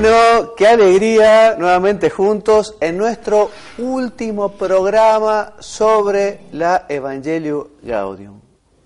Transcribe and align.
Bueno, 0.00 0.54
qué 0.56 0.68
alegría 0.68 1.56
nuevamente 1.58 2.08
juntos 2.08 2.76
en 2.80 2.96
nuestro 2.96 3.50
último 3.78 4.50
programa 4.52 5.54
sobre 5.58 6.42
la 6.52 6.86
Evangelio 6.88 7.70
Gaudium. 7.82 8.40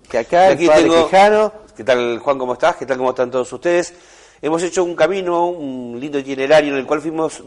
Que 0.09 0.17
acá 0.17 0.47
Aquí 0.47 0.63
el 0.63 0.69
Padre 0.71 0.83
tengo- 0.89 1.05
Quijano, 1.05 1.51
¿Qué 1.77 1.83
tal, 1.83 2.17
Juan? 2.17 2.39
¿Cómo 2.39 2.53
estás? 2.53 2.77
¿Qué 2.77 2.87
tal? 2.87 2.97
¿Cómo 2.97 3.11
están 3.11 3.29
todos 3.29 3.53
ustedes? 3.53 3.93
Hemos 4.41 4.63
hecho 4.63 4.83
un 4.83 4.95
camino, 4.95 5.49
un 5.49 5.99
lindo 5.99 6.17
itinerario 6.17 6.73
en 6.73 6.79
el 6.79 6.87
cual 6.87 6.99
fuimos 6.99 7.43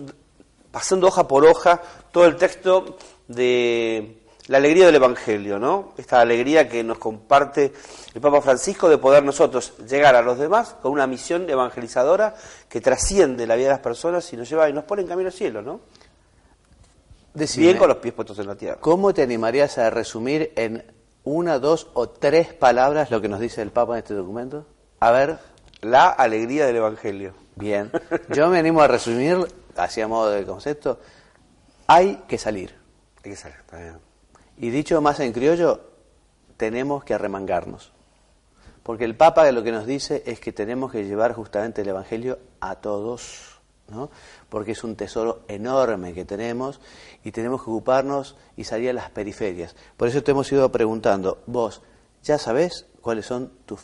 pasando 0.71 1.09
hoja 1.09 1.27
por 1.27 1.45
hoja 1.45 1.83
todo 2.13 2.25
el 2.27 2.37
texto 2.37 2.97
de 3.27 4.23
la 4.49 4.59
alegría 4.59 4.87
del 4.87 4.95
Evangelio, 4.95 5.59
¿no? 5.59 5.93
Esta 5.97 6.21
alegría 6.21 6.69
que 6.69 6.85
nos 6.85 6.99
comparte 6.99 7.73
el 8.15 8.21
Papa 8.21 8.41
Francisco 8.41 8.89
de 8.89 8.99
poder 8.99 9.25
nosotros 9.25 9.75
llegar 9.89 10.15
a 10.15 10.23
los 10.23 10.39
demás 10.39 10.77
con 10.81 10.93
una 10.93 11.07
misión 11.07 11.49
evangelizadora 11.51 12.35
que 12.69 12.81
trasciende 12.81 13.47
la 13.47 13.57
vida 13.57 13.67
de 13.67 13.73
las 13.73 13.81
personas 13.81 14.33
y 14.33 14.37
nos 14.37 14.49
lleva 14.49 14.69
y 14.69 14.73
nos 14.73 14.85
pone 14.85 15.03
en 15.03 15.09
camino 15.09 15.29
al 15.29 15.33
cielo, 15.33 15.63
¿no? 15.63 15.81
decime, 17.35 17.67
Bien 17.67 17.79
con 17.79 17.89
los 17.89 17.99
pies 17.99 18.15
puestos 18.15 18.39
en 18.39 18.47
la 18.47 18.55
tierra. 18.55 18.79
¿cómo 18.81 19.13
te 19.13 19.23
animarías 19.23 19.79
a 19.79 19.91
resumir 19.91 20.53
en 20.57 20.85
una, 21.25 21.59
dos 21.59 21.89
o 21.95 22.09
tres 22.09 22.55
palabras 22.55 23.11
lo 23.11 23.21
que 23.21 23.29
nos 23.29 23.41
dice 23.41 23.63
el 23.63 23.73
Papa 23.73 23.95
en 23.95 23.99
este 23.99 24.15
documento? 24.15 24.65
A 25.01 25.11
ver, 25.11 25.39
La 25.83 26.09
alegría 26.09 26.67
del 26.67 26.77
Evangelio. 26.77 27.35
bien. 27.57 27.91
Yo 28.31 28.49
me 28.49 28.59
animo 28.59 28.81
a 28.81 28.89
resumir, 28.89 29.39
así 29.77 30.01
a 30.01 30.09
modo 30.09 30.31
de 30.31 30.47
concepto, 30.47 31.01
hay 31.89 32.23
que 32.29 32.39
salir. 32.39 32.75
Hay 33.25 33.33
que 33.33 33.37
salir, 33.37 33.59
está 33.59 33.77
bien. 33.79 33.99
Y 34.59 34.71
dicho 34.71 35.01
más 35.01 35.21
en 35.21 35.33
criollo, 35.33 35.81
tenemos 36.57 37.05
que 37.05 37.15
arremangarnos. 37.15 37.93
Porque 38.83 39.05
el 39.05 39.17
Papa 39.17 39.51
lo 39.51 39.63
que 39.63 39.73
nos 39.73 39.87
dice 39.87 40.23
es 40.27 40.41
que 40.41 40.53
tenemos 40.53 40.93
que 40.93 41.05
llevar 41.05 41.33
justamente 41.35 41.83
el 41.83 41.89
Evangelio 41.89 42.39
a 42.61 42.77
todos, 42.77 43.61
¿no? 43.89 44.11
Porque 44.49 44.73
es 44.73 44.85
un 44.85 44.95
tesoro 44.95 45.43
enorme 45.49 46.15
que 46.15 46.25
tenemos 46.25 46.81
y 47.25 47.33
tenemos 47.33 47.65
que 47.65 47.71
ocuparnos 47.71 48.37
y 48.57 48.65
salir 48.65 48.91
a 48.91 48.93
las 48.93 49.11
periferias. 49.11 49.75
Por 49.97 50.09
eso 50.09 50.23
te 50.23 50.31
hemos 50.31 50.51
ido 50.53 50.71
preguntando, 50.71 51.43
vos, 51.47 51.83
¿ya 52.23 52.39
sabés 52.39 52.87
cuáles 53.01 53.27
son 53.27 53.51
tus, 53.67 53.81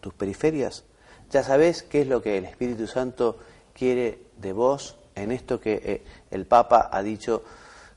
tus 0.00 0.14
periferias? 0.14 0.84
¿Ya 1.30 1.42
sabés 1.42 1.82
qué 1.82 2.02
es 2.02 2.08
lo 2.08 2.20
que 2.20 2.36
el 2.36 2.44
Espíritu 2.44 2.86
Santo 2.86 3.38
quiere 3.72 4.18
de 4.36 4.52
vos 4.52 4.98
en 5.14 5.32
esto 5.32 5.60
que 5.60 5.80
eh, 5.82 6.04
el 6.30 6.46
Papa 6.46 6.90
ha 6.92 7.02
dicho 7.02 7.42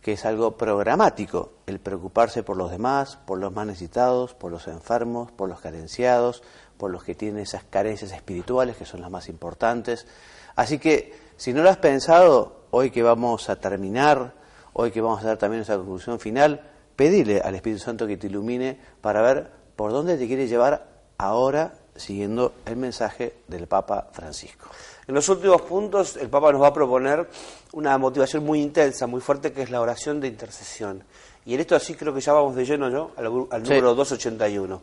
que 0.06 0.12
es 0.12 0.24
algo 0.24 0.56
programático, 0.56 1.54
el 1.66 1.80
preocuparse 1.80 2.44
por 2.44 2.58
los 2.58 2.70
demás, 2.70 3.18
por 3.26 3.40
los 3.40 3.52
más 3.52 3.66
necesitados, 3.66 4.36
por 4.36 4.52
los 4.52 4.68
enfermos, 4.68 5.32
por 5.32 5.50
los 5.50 5.60
carenciados, 5.60 6.44
por 6.78 6.92
los 6.92 7.04
que 7.04 7.16
tienen 7.16 7.42
esas 7.42 7.64
carencias 7.64 8.12
espirituales 8.12 8.78
que 8.78 8.86
son 8.86 9.02
las 9.02 9.10
más 9.10 9.30
importantes. 9.30 10.06
Así 10.56 10.78
que, 10.78 11.20
si 11.38 11.54
no 11.54 11.64
lo 11.64 11.72
has 11.72 11.78
pensado, 11.78 12.68
hoy 12.70 12.92
que 12.92 13.02
vamos 13.02 13.50
a 13.50 13.56
terminar, 13.56 14.36
hoy 14.74 14.92
que 14.92 15.02
vamos 15.02 15.24
a 15.24 15.30
dar 15.30 15.38
también 15.38 15.64
esa 15.64 15.76
conclusión 15.76 16.20
final, 16.20 16.70
pedile 16.96 17.42
al 17.42 17.56
Espíritu 17.56 17.82
Santo 17.82 18.06
que 18.06 18.18
te 18.18 18.28
ilumine 18.28 18.80
para 19.02 19.24
ver 19.24 19.50
por 19.76 19.92
dónde 19.92 20.20
te 20.20 20.28
quiere 20.28 20.48
llevar 20.48 20.86
ahora 21.18 21.80
siguiendo 21.96 22.54
el 22.68 22.76
mensaje 22.76 23.38
del 23.48 23.66
Papa 23.66 24.10
Francisco. 24.12 24.70
En 25.08 25.14
los 25.14 25.30
últimos 25.30 25.62
puntos, 25.62 26.18
el 26.18 26.30
Papa 26.30 26.52
nos 26.52 26.62
va 26.62 26.68
a 26.68 26.74
proponer 26.74 27.28
una 27.74 27.98
motivación 27.98 28.44
muy 28.44 28.62
intensa, 28.62 29.06
muy 29.06 29.22
fuerte, 29.22 29.52
que 29.52 29.62
es 29.62 29.70
la 29.70 29.80
oración 29.82 30.20
de 30.20 30.28
intercesión. 30.28 31.04
Y 31.46 31.54
en 31.54 31.60
esto 31.60 31.76
así 31.76 31.94
creo 31.94 32.14
que 32.14 32.22
ya 32.22 32.34
vamos 32.34 32.56
de 32.56 32.66
lleno 32.66 32.90
yo 32.90 33.12
al, 33.18 33.26
al 33.52 33.64
Sí. 33.64 33.70
número 33.70 33.94
281. 33.94 34.82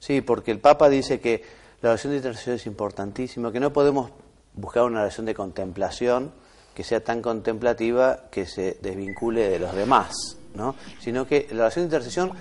Sí, 0.00 0.20
porque 0.20 0.50
el 0.50 0.58
Papa 0.58 0.88
dice 0.88 1.20
que 1.20 1.44
la 1.80 1.90
oración 1.90 2.12
de 2.12 2.16
intercesión 2.18 2.56
es 2.56 2.66
importantísima, 2.66 3.52
que 3.52 3.60
no 3.60 3.72
podemos 3.72 4.10
buscar 4.54 4.82
una 4.84 5.02
oración 5.02 5.26
de 5.26 5.34
contemplación 5.34 6.32
que 6.74 6.82
sea 6.82 7.02
tan 7.02 7.22
contemplativa 7.22 8.24
que 8.30 8.46
se 8.46 8.78
desvincule 8.82 9.48
de 9.48 9.58
los 9.60 9.74
demás, 9.74 10.36
¿no? 10.54 10.74
Sino 11.00 11.26
que 11.26 11.46
la 11.52 11.62
oración 11.62 11.84
de 11.84 11.96
intercesión, 11.96 12.32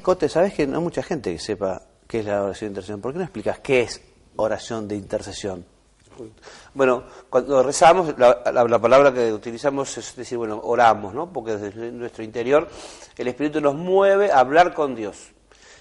Cote, 0.00 0.28
¿sabes 0.28 0.54
que 0.54 0.66
no 0.66 0.78
hay 0.78 0.82
mucha 0.82 1.02
gente 1.02 1.32
que 1.32 1.38
sepa 1.38 1.82
qué 2.06 2.20
es 2.20 2.24
la 2.26 2.42
oración 2.44 2.68
de 2.68 2.70
intercesión? 2.72 3.00
¿Por 3.00 3.12
qué 3.12 3.18
no 3.18 3.24
explicas 3.24 3.58
qué 3.58 3.82
es 3.82 4.00
oración 4.36 4.86
de 4.88 4.96
intercesión? 4.96 5.64
Bueno, 6.74 7.04
cuando 7.28 7.62
rezamos, 7.62 8.14
la, 8.18 8.42
la- 8.52 8.64
la 8.64 8.78
palabra 8.78 9.12
que 9.12 9.32
utilizamos 9.32 9.96
es 9.98 10.14
decir, 10.16 10.38
bueno, 10.38 10.60
oramos, 10.62 11.14
¿no? 11.14 11.32
Porque 11.32 11.56
desde 11.56 11.90
nuestro 11.92 12.22
interior 12.24 12.68
el 13.16 13.28
Espíritu 13.28 13.60
nos 13.60 13.74
mueve 13.74 14.30
a 14.30 14.40
hablar 14.40 14.74
con 14.74 14.94
Dios. 14.94 15.28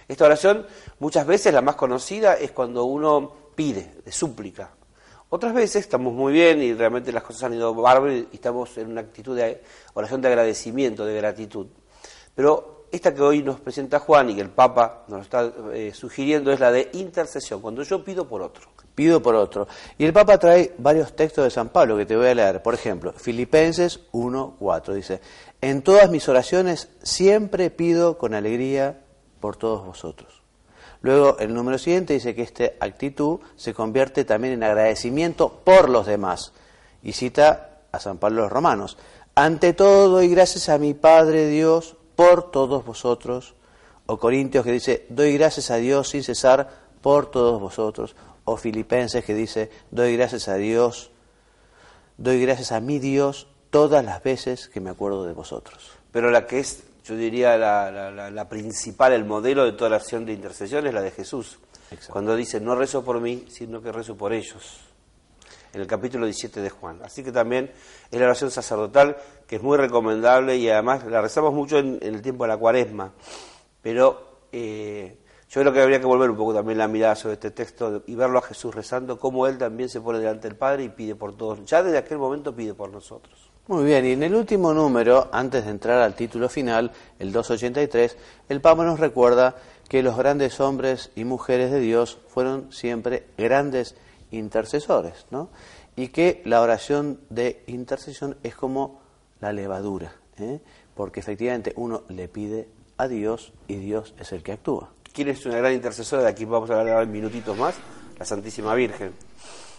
Esta 0.08 0.26
oración, 0.26 0.66
muchas 1.00 1.26
veces 1.26 1.54
la 1.54 1.62
más 1.62 1.76
conocida, 1.76 2.34
es 2.36 2.52
cuando 2.52 2.84
uno 2.86 3.32
pide, 3.56 4.02
de 4.04 4.12
súplica. 4.12 4.72
Otras 5.30 5.54
veces 5.54 5.78
estamos 5.78 6.14
muy 6.14 6.34
bien 6.34 6.62
y 6.62 6.74
realmente 6.74 7.14
las 7.14 7.24
cosas 7.24 7.44
han 7.44 7.54
ido 7.54 7.74
bárbaras 7.74 8.16
y 8.32 8.36
estamos 8.36 8.78
en 8.78 8.92
una 8.92 9.00
actitud 9.02 9.38
de 9.38 9.64
oración 9.94 10.22
de 10.22 10.28
agradecimiento, 10.28 11.06
de 11.06 11.16
gratitud. 11.16 11.68
Pero 12.36 12.88
esta 12.92 13.14
que 13.14 13.22
hoy 13.22 13.42
nos 13.42 13.62
presenta 13.62 14.00
Juan 14.00 14.30
y 14.32 14.36
que 14.36 14.42
el 14.42 14.50
Papa 14.50 15.06
nos 15.08 15.22
está 15.22 15.50
eh, 15.74 15.94
sugiriendo 15.96 16.52
es 16.52 16.60
la 16.60 16.70
de 16.74 16.90
intercesión, 16.94 17.62
cuando 17.62 17.82
yo 17.84 18.04
pido 18.04 18.28
por 18.28 18.42
otro. 18.42 18.68
Por 19.22 19.36
otro. 19.36 19.68
Y 19.98 20.06
el 20.06 20.14
Papa 20.14 20.38
trae 20.38 20.74
varios 20.78 21.16
textos 21.16 21.44
de 21.44 21.50
San 21.50 21.70
Pablo 21.70 21.98
que 21.98 22.06
te 22.06 22.16
voy 22.16 22.28
a 22.28 22.36
leer. 22.36 22.62
Por 22.62 22.74
ejemplo, 22.74 23.14
Filipenses 23.14 24.02
1.4 24.12 24.94
dice, 24.94 25.22
en 25.62 25.82
todas 25.82 26.10
mis 26.10 26.28
oraciones 26.30 26.90
siempre 27.02 27.70
pido 27.70 28.18
con 28.18 28.34
alegría 28.34 29.00
por 29.40 29.58
todos 29.58 29.86
vosotros. 29.86 30.42
Luego 31.02 31.38
el 31.40 31.54
número 31.54 31.78
siguiente 31.78 32.14
dice 32.14 32.36
que 32.36 32.44
esta 32.44 32.66
actitud 32.80 33.40
se 33.56 33.74
convierte 33.74 34.24
también 34.24 34.54
en 34.54 34.64
agradecimiento 34.64 35.50
por 35.64 35.90
los 35.90 36.06
demás. 36.06 36.54
Y 37.02 37.14
cita 37.14 37.80
a 37.92 38.00
San 38.00 38.20
Pablo 38.20 38.44
los 38.44 38.52
Romanos. 38.52 38.98
Ante 39.34 39.74
todo 39.74 40.10
doy 40.10 40.30
gracias 40.30 40.70
a 40.70 40.78
mi 40.78 40.94
Padre 40.94 41.48
Dios 41.48 41.96
por 42.16 42.52
todos 42.52 42.86
vosotros. 42.86 43.56
O 44.06 44.18
Corintios 44.18 44.64
que 44.64 44.72
dice, 44.72 45.06
doy 45.10 45.34
gracias 45.34 45.72
a 45.72 45.78
Dios 45.78 46.10
sin 46.10 46.24
cesar 46.24 46.70
por 47.02 47.32
todos 47.32 47.60
vosotros. 47.60 48.16
O 48.46 48.58
Filipenses 48.58 49.24
que 49.24 49.34
dice, 49.34 49.70
doy 49.92 50.16
gracias 50.18 50.48
a 50.48 50.56
Dios, 50.56 51.12
doy 52.18 52.42
gracias 52.42 52.72
a 52.72 52.80
mi 52.80 53.00
Dios 53.00 53.48
todas 53.70 54.04
las 54.04 54.22
veces 54.24 54.68
que 54.68 54.80
me 54.82 54.90
acuerdo 54.90 55.26
de 55.26 55.34
vosotros. 55.34 55.92
Pero 56.12 56.30
la 56.32 56.46
que 56.46 56.60
es, 56.60 56.84
yo 57.06 57.16
diría, 57.16 57.58
la, 57.58 57.92
la- 57.92 58.12
la- 58.12 58.32
la 58.32 58.50
principal, 58.50 59.14
el 59.14 59.26
modelo 59.26 59.64
de 59.66 59.74
toda 59.74 59.90
la 59.90 59.96
acción 59.98 60.26
de 60.26 60.34
intercesión 60.34 60.86
es 60.88 60.94
la 60.94 61.02
de 61.02 61.12
Jesús. 61.12 61.60
Exacto. 61.92 62.14
Cuando 62.14 62.36
dice, 62.36 62.60
no 62.60 62.76
rezo 62.76 63.04
por 63.04 63.20
mí, 63.22 63.46
sino 63.50 63.82
que 63.82 63.92
rezo 63.92 64.16
por 64.18 64.34
ellos. 64.34 64.82
En 65.74 65.80
el 65.82 65.88
capítulo 65.88 66.26
17 66.26 66.62
de 66.62 66.70
Juan. 66.70 67.00
Así 67.04 67.24
que 67.24 67.32
también 67.32 67.72
es 68.12 68.20
la 68.20 68.26
oración 68.26 68.52
sacerdotal, 68.52 69.16
que 69.48 69.56
es 69.56 69.62
muy 69.64 69.78
recomendable 69.78 70.58
y 70.58 70.70
además 70.70 71.06
la 71.06 71.22
rezamos 71.22 71.54
mucho 71.54 71.78
en, 71.78 71.98
en 72.02 72.16
el 72.16 72.22
tiempo 72.22 72.44
de 72.44 72.50
la 72.50 72.58
cuaresma. 72.58 73.14
Pero 73.82 74.42
eh, 74.52 75.18
yo 75.52 75.60
creo 75.60 75.74
que 75.74 75.82
habría 75.82 76.00
que 76.00 76.06
volver 76.06 76.30
un 76.30 76.38
poco 76.38 76.54
también 76.54 76.78
la 76.78 76.88
mirada 76.88 77.14
sobre 77.14 77.34
este 77.34 77.52
texto 77.52 78.04
y 78.08 78.16
verlo 78.16 78.40
a 78.40 78.42
Jesús 78.42 78.74
rezando, 78.74 79.20
como 79.20 79.48
Él 79.48 79.58
también 79.58 79.90
se 79.90 80.00
pone 80.00 80.20
delante 80.20 80.48
del 80.48 80.56
Padre 80.56 80.86
y 80.86 80.90
pide 80.90 81.14
por 81.14 81.36
todos. 81.36 81.66
Ya 81.66 81.84
desde 81.84 81.98
aquel 81.98 82.20
momento 82.20 82.56
pide 82.56 82.74
por 82.74 82.90
nosotros. 82.90 83.52
Muy 83.68 83.84
bien, 83.84 84.06
y 84.06 84.12
en 84.12 84.24
el 84.24 84.34
último 84.34 84.74
número, 84.74 85.28
antes 85.34 85.66
de 85.66 85.72
entrar 85.72 86.02
al 86.02 86.16
título 86.16 86.48
final, 86.48 86.94
el 87.20 87.34
283, 87.34 88.16
el 88.48 88.62
Papa 88.62 88.86
nos 88.86 89.02
recuerda 89.02 89.58
que 89.90 90.02
los 90.02 90.16
grandes 90.16 90.62
hombres 90.62 91.12
y 91.18 91.26
mujeres 91.26 91.70
de 91.70 91.82
Dios 91.82 92.18
fueron 92.30 92.72
siempre 92.72 93.28
grandes 93.38 93.96
intercesores, 94.32 95.26
¿no? 95.32 95.50
Y 95.98 96.08
que 96.08 96.42
la 96.46 96.62
oración 96.62 97.20
de 97.30 97.62
intercesión 97.68 98.38
es 98.44 98.56
como 98.56 99.02
la 99.42 99.52
levadura, 99.52 100.14
¿eh? 100.38 100.62
porque 100.96 101.20
efectivamente 101.20 101.74
uno 101.76 102.04
le 102.08 102.30
pide 102.30 102.70
a 102.96 103.10
Dios 103.10 103.52
y 103.68 103.76
Dios 103.76 104.14
es 104.18 104.32
el 104.32 104.44
que 104.44 104.54
actúa. 104.54 104.92
¿Quién 105.14 105.28
es 105.30 105.46
una 105.46 105.58
gran 105.58 105.74
intercesora? 105.74 106.24
De 106.24 106.30
aquí 106.30 106.46
vamos 106.46 106.70
a 106.70 106.80
hablar 106.80 107.04
en 107.04 107.12
minutitos 107.12 107.58
más. 107.58 107.76
La 108.18 108.26
Santísima 108.26 108.74
Virgen. 108.76 109.14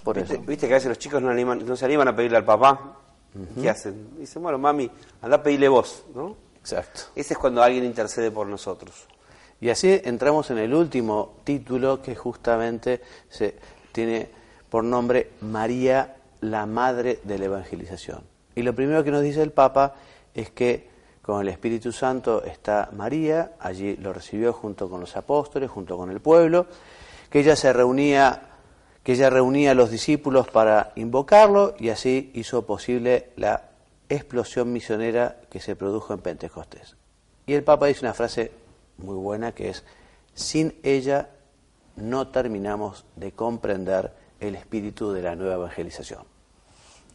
Por 0.03 0.17
¿Viste, 0.17 0.35
eso. 0.35 0.43
viste 0.43 0.67
que 0.67 0.75
a 0.75 0.77
veces 0.77 0.89
los 0.89 0.99
chicos 0.99 1.23
no, 1.23 1.31
animan- 1.31 1.63
no 1.65 1.77
se 1.77 1.85
animan 1.85 2.09
a 2.09 2.17
pedirle 2.17 2.37
al 2.39 2.45
papá. 2.45 2.99
¿Qué 3.61 3.71
hacen? 3.71 4.19
Dicen, 4.19 4.43
bueno, 4.43 4.59
mami, 4.59 4.91
anda 5.23 5.37
a 5.37 5.43
pedirle 5.43 5.69
vos, 5.69 6.05
¿no? 6.15 6.37
Exacto. 6.59 7.03
Ese 7.15 7.33
es 7.35 7.39
cuando 7.39 7.63
alguien 7.63 7.85
intercede 7.85 8.31
por 8.31 8.47
nosotros. 8.47 9.07
Y 9.61 9.71
así 9.71 10.01
entramos 10.05 10.51
en 10.51 10.59
el 10.59 10.75
último 10.75 11.37
título 11.45 12.03
que 12.03 12.15
justamente 12.15 13.01
se 13.31 13.57
tiene 13.93 14.29
por 14.69 14.85
nombre 14.85 15.31
María, 15.41 16.17
la 16.41 16.67
Madre 16.67 17.21
de 17.23 17.39
la 17.39 17.45
Evangelización. 17.47 18.23
Y 18.55 18.63
lo 18.63 18.75
primero 18.75 19.03
que 19.05 19.11
nos 19.13 19.23
dice 19.23 19.41
el 19.41 19.53
Papa 19.53 19.95
es 20.35 20.51
que 20.51 20.91
con 21.23 21.41
el 21.41 21.49
Espíritu 21.49 21.93
Santo 21.93 22.45
está 22.45 22.91
María, 22.93 23.53
allí 23.61 23.97
lo 23.97 24.13
recibió 24.13 24.53
junto 24.53 24.91
con 24.91 25.01
los 25.01 25.17
apóstoles, 25.17 25.71
junto 25.71 25.97
con 25.97 26.11
el 26.11 26.21
pueblo, 26.21 26.67
que 27.31 27.41
ella 27.41 27.55
se 27.55 27.73
reunía, 27.73 28.43
que 29.05 29.13
ella 29.13 29.31
reunía 29.31 29.71
a 29.71 29.75
los 29.75 29.91
discípulos 29.91 30.49
para 30.49 30.93
invocarlo 30.97 31.75
y 31.79 31.91
así 31.91 32.33
hizo 32.35 32.67
posible 32.67 33.31
la 33.37 33.71
explosión 34.09 34.73
misionera 34.73 35.41
que 35.49 35.61
se 35.61 35.77
produjo 35.77 36.13
en 36.13 36.21
Pentecostés. 36.21 36.97
Y 37.47 37.55
el 37.55 37.63
Papa 37.63 37.87
dice 37.87 38.05
una 38.05 38.15
frase 38.15 38.53
muy 38.99 39.17
buena 39.17 39.53
que 39.53 39.71
es, 39.71 39.85
sin 40.35 40.75
ella 40.83 41.31
no 41.97 42.29
terminamos 42.29 43.05
de 43.17 43.33
comprender 43.33 44.13
el 44.41 44.57
espíritu 44.57 45.13
de 45.13 45.23
la 45.23 45.37
nueva 45.37 45.55
evangelización. 45.55 46.32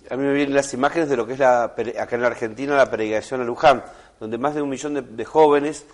A 0.09 0.15
mí 0.15 0.24
me 0.24 0.33
vienen 0.33 0.56
las 0.56 0.74
imágenes 0.74 1.09
de 1.09 1.18
lo 1.18 1.25
que 1.27 1.33
es 1.33 1.39
la, 1.39 1.63
acá 1.63 2.15
en 2.15 2.21
la 2.21 2.27
Argentina 2.27 2.75
la 2.75 2.89
peregrinación 2.89 3.42
a 3.42 3.44
Luján, 3.44 3.83
donde 4.19 4.38
más 4.38 4.56
de 4.56 4.62
un 4.62 4.69
millón 4.69 5.15
de, 5.15 5.25
jóvenes 5.25 5.86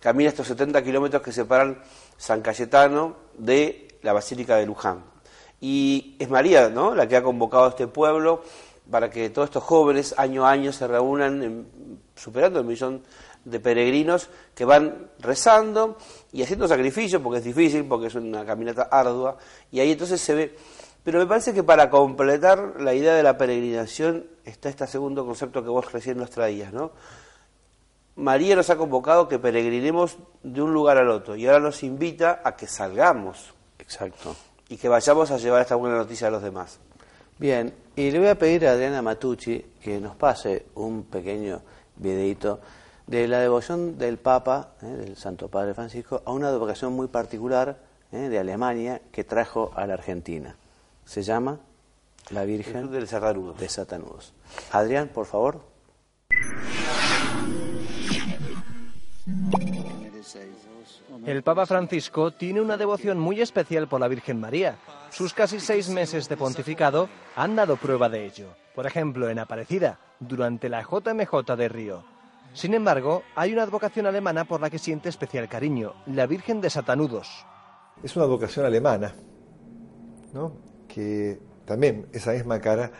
caminan 0.00 0.30
estos 0.30 0.46
70 0.46 0.82
kilómetros 0.82 1.22
que 1.22 1.32
separan 1.32 1.82
San 2.16 2.40
Cayetano 2.40 3.16
de 3.36 3.88
la 4.02 4.12
Basílica 4.12 4.56
de 4.56 4.66
Luján. 4.66 5.04
Y 5.60 6.16
es 6.18 6.30
María, 6.30 6.68
¿no?, 6.68 6.94
la 6.94 7.08
que 7.08 7.16
ha 7.16 7.22
convocado 7.22 7.66
a 7.66 7.68
este 7.70 7.88
pueblo 7.88 8.42
para 8.90 9.10
que 9.10 9.28
todos 9.30 9.48
estos 9.48 9.64
jóvenes 9.64 10.14
año 10.16 10.46
a 10.46 10.50
año 10.50 10.72
se 10.72 10.86
reúnan, 10.86 11.66
superando 12.14 12.60
el 12.60 12.64
millón 12.64 13.02
de 13.44 13.60
peregrinos 13.60 14.28
que 14.54 14.64
van 14.64 15.10
rezando 15.18 15.96
y 16.32 16.42
haciendo 16.42 16.68
sacrificios, 16.68 17.20
porque 17.20 17.38
es 17.38 17.44
difícil, 17.44 17.84
porque 17.84 18.06
es 18.06 18.14
una 18.14 18.44
caminata 18.44 18.88
ardua, 18.90 19.36
y 19.70 19.80
ahí 19.80 19.92
entonces 19.92 20.20
se 20.20 20.34
ve 20.34 20.56
pero 21.08 21.20
me 21.20 21.26
parece 21.26 21.54
que 21.54 21.62
para 21.62 21.88
completar 21.88 22.82
la 22.82 22.92
idea 22.92 23.14
de 23.14 23.22
la 23.22 23.38
peregrinación 23.38 24.26
está 24.44 24.68
este 24.68 24.86
segundo 24.86 25.24
concepto 25.24 25.62
que 25.62 25.70
vos 25.70 25.90
recién 25.90 26.18
nos 26.18 26.28
traías, 26.28 26.70
¿no? 26.70 26.90
María 28.16 28.54
nos 28.54 28.68
ha 28.68 28.76
convocado 28.76 29.26
que 29.26 29.38
peregrinemos 29.38 30.18
de 30.42 30.60
un 30.60 30.74
lugar 30.74 30.98
al 30.98 31.08
otro 31.08 31.34
y 31.34 31.46
ahora 31.46 31.60
nos 31.60 31.82
invita 31.82 32.42
a 32.44 32.56
que 32.56 32.66
salgamos. 32.66 33.54
Exacto. 33.78 34.36
Y 34.68 34.76
que 34.76 34.90
vayamos 34.90 35.30
a 35.30 35.38
llevar 35.38 35.62
esta 35.62 35.76
buena 35.76 35.96
noticia 35.96 36.28
a 36.28 36.30
los 36.30 36.42
demás. 36.42 36.78
Bien, 37.38 37.72
y 37.96 38.10
le 38.10 38.18
voy 38.18 38.28
a 38.28 38.38
pedir 38.38 38.66
a 38.66 38.72
Adriana 38.72 39.00
Matucci 39.00 39.64
que 39.82 39.98
nos 40.00 40.14
pase 40.14 40.66
un 40.74 41.04
pequeño 41.04 41.62
videito 41.96 42.60
de 43.06 43.26
la 43.28 43.38
devoción 43.38 43.96
del 43.96 44.18
Papa, 44.18 44.72
¿eh? 44.82 44.88
del 44.88 45.16
Santo 45.16 45.48
Padre 45.48 45.72
Francisco, 45.72 46.20
a 46.26 46.32
una 46.32 46.52
devocación 46.52 46.92
muy 46.92 47.06
particular 47.06 47.78
¿eh? 48.12 48.28
de 48.28 48.38
Alemania 48.38 49.00
que 49.10 49.24
trajo 49.24 49.72
a 49.74 49.86
la 49.86 49.94
Argentina 49.94 50.54
se 51.08 51.22
llama 51.22 51.58
la 52.28 52.44
Virgen 52.44 52.90
de 52.90 53.06
Satanudos. 53.06 54.34
Adrián, 54.72 55.08
por 55.08 55.24
favor. 55.24 55.62
El 61.24 61.42
Papa 61.42 61.64
Francisco 61.64 62.32
tiene 62.32 62.60
una 62.60 62.76
devoción 62.76 63.18
muy 63.18 63.40
especial 63.40 63.88
por 63.88 64.00
la 64.00 64.08
Virgen 64.08 64.38
María. 64.38 64.76
Sus 65.08 65.32
casi 65.32 65.60
seis 65.60 65.88
meses 65.88 66.28
de 66.28 66.36
pontificado 66.36 67.08
han 67.36 67.56
dado 67.56 67.78
prueba 67.78 68.10
de 68.10 68.26
ello. 68.26 68.48
Por 68.74 68.86
ejemplo, 68.86 69.30
en 69.30 69.38
Aparecida, 69.38 69.98
durante 70.20 70.68
la 70.68 70.82
JMJ 70.82 71.56
de 71.56 71.68
Río. 71.70 72.04
Sin 72.52 72.74
embargo, 72.74 73.22
hay 73.34 73.54
una 73.54 73.62
advocación 73.62 74.04
alemana 74.04 74.44
por 74.44 74.60
la 74.60 74.68
que 74.68 74.78
siente 74.78 75.08
especial 75.08 75.48
cariño, 75.48 75.94
la 76.04 76.26
Virgen 76.26 76.60
de 76.60 76.68
Satanudos. 76.68 77.46
Es 78.02 78.14
una 78.14 78.26
advocación 78.26 78.66
alemana, 78.66 79.14
¿no? 80.34 80.67
Que 80.98 81.38
también 81.64 82.08
esa 82.12 82.32
misma 82.32 82.60
cara 82.60 82.90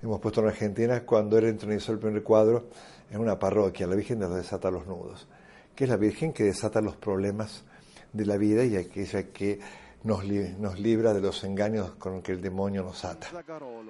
hemos 0.00 0.20
puesto 0.20 0.40
en 0.42 0.46
Argentina 0.46 1.04
cuando 1.04 1.36
era 1.36 1.48
entronizó 1.48 1.90
el 1.90 1.98
primer 1.98 2.22
cuadro 2.22 2.68
en 3.10 3.18
una 3.18 3.36
parroquia, 3.36 3.88
la 3.88 3.96
Virgen 3.96 4.20
nos 4.20 4.32
desata 4.32 4.70
los 4.70 4.86
nudos, 4.86 5.26
que 5.74 5.82
es 5.82 5.90
la 5.90 5.96
Virgen 5.96 6.32
que 6.32 6.44
desata 6.44 6.80
los 6.80 6.94
problemas 6.94 7.64
de 8.12 8.26
la 8.26 8.36
vida 8.36 8.64
y 8.64 8.76
aquella 8.76 9.24
que 9.32 9.58
nos, 10.04 10.24
nos 10.24 10.78
libra 10.78 11.12
de 11.12 11.20
los 11.20 11.42
engaños 11.42 11.96
con 11.96 12.22
que 12.22 12.30
el 12.30 12.40
demonio 12.40 12.84
nos 12.84 13.04
ata. 13.04 13.26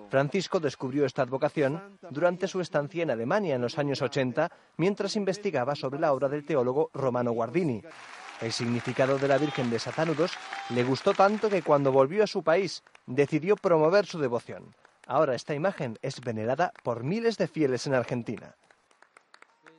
Francisco 0.09 0.61
descubrió 0.61 1.05
esta 1.05 1.21
advocación 1.21 1.99
durante 2.09 2.49
su 2.49 2.63
estancia 2.63 3.03
en 3.03 3.11
Alemania 3.11 3.57
en 3.57 3.61
los 3.61 3.77
años 3.77 4.01
80, 4.01 4.51
mientras 4.79 5.15
investigaba 5.15 5.75
sobre 5.75 6.01
la 6.01 6.15
obra 6.15 6.31
del 6.31 6.47
teólogo 6.47 6.91
Romano 6.95 7.33
Guardini. 7.33 7.83
El 8.41 8.53
significado 8.53 9.19
de 9.19 9.27
la 9.27 9.39
Virgen 9.39 9.69
de 9.69 9.79
Satanudos 9.81 10.33
le 10.71 10.85
gustó 10.85 11.13
tanto 11.13 11.51
que 11.51 11.63
cuando 11.63 11.91
volvió 11.91 12.23
a 12.23 12.29
su 12.29 12.43
país 12.43 12.85
decidió 13.07 13.57
promover 13.57 14.07
su 14.07 14.21
devoción. 14.21 14.75
Ahora 15.07 15.35
esta 15.35 15.55
imagen 15.55 15.99
es 16.03 16.21
venerada 16.21 16.73
por 16.85 17.03
miles 17.03 17.37
de 17.37 17.49
fieles 17.49 17.87
en 17.87 17.95
Argentina. 17.95 18.55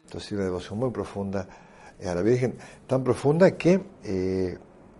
Entonces 0.03 0.31
una 0.33 0.45
devoción 0.45 0.79
muy 0.79 0.91
profunda 0.91 1.47
a 2.03 2.15
la 2.15 2.21
Virgen, 2.21 2.57
tan 2.87 3.03
profunda 3.03 3.55
que 3.57 3.81
eh, 4.03 4.57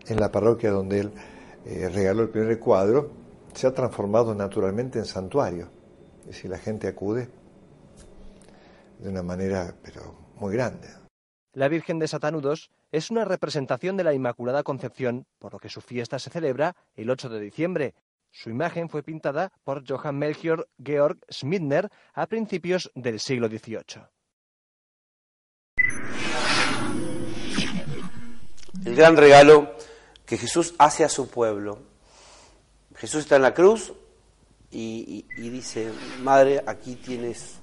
en 0.07 0.19
la 0.19 0.31
parroquia 0.31 0.71
donde 0.71 0.99
él 1.01 1.11
eh, 1.65 1.89
regaló 1.89 2.23
el 2.23 2.29
primer 2.29 2.59
cuadro 2.59 3.11
se 3.53 3.67
ha 3.67 3.73
transformado 3.73 4.33
naturalmente 4.35 4.99
en 4.99 5.05
santuario. 5.05 5.69
Es 6.21 6.27
decir, 6.27 6.51
la 6.51 6.59
gente 6.59 6.87
acude 6.87 7.29
de 8.99 9.09
una 9.09 9.23
manera 9.23 9.75
pero 9.81 10.15
muy 10.35 10.53
grande. 10.53 10.87
La 11.53 11.67
Virgen 11.67 11.99
de 11.99 12.07
Satanudos 12.07 12.69
es 12.91 13.11
una 13.11 13.25
representación 13.25 13.97
de 13.97 14.03
la 14.03 14.13
Inmaculada 14.13 14.63
Concepción, 14.63 15.27
por 15.37 15.53
lo 15.53 15.59
que 15.59 15.69
su 15.69 15.81
fiesta 15.81 16.17
se 16.19 16.29
celebra 16.29 16.75
el 16.95 17.09
8 17.09 17.29
de 17.29 17.39
diciembre. 17.39 17.93
Su 18.31 18.49
imagen 18.49 18.89
fue 18.89 19.03
pintada 19.03 19.51
por 19.63 19.87
Johann 19.87 20.17
Melchior 20.17 20.67
Georg 20.83 21.19
Schmidner 21.31 21.89
a 22.13 22.27
principios 22.27 22.91
del 22.95 23.19
siglo 23.19 23.47
XVIII. 23.47 24.03
El 28.85 28.95
gran 28.95 29.17
regalo 29.17 29.75
que 30.25 30.37
Jesús 30.37 30.75
hace 30.77 31.03
a 31.03 31.09
su 31.09 31.29
pueblo. 31.29 31.79
Jesús 32.95 33.21
está 33.21 33.35
en 33.35 33.41
la 33.41 33.53
cruz 33.53 33.93
y, 34.71 35.25
dice, 35.37 35.91
madre, 36.21 36.63
aquí 36.65 36.95
tienes 36.95 37.55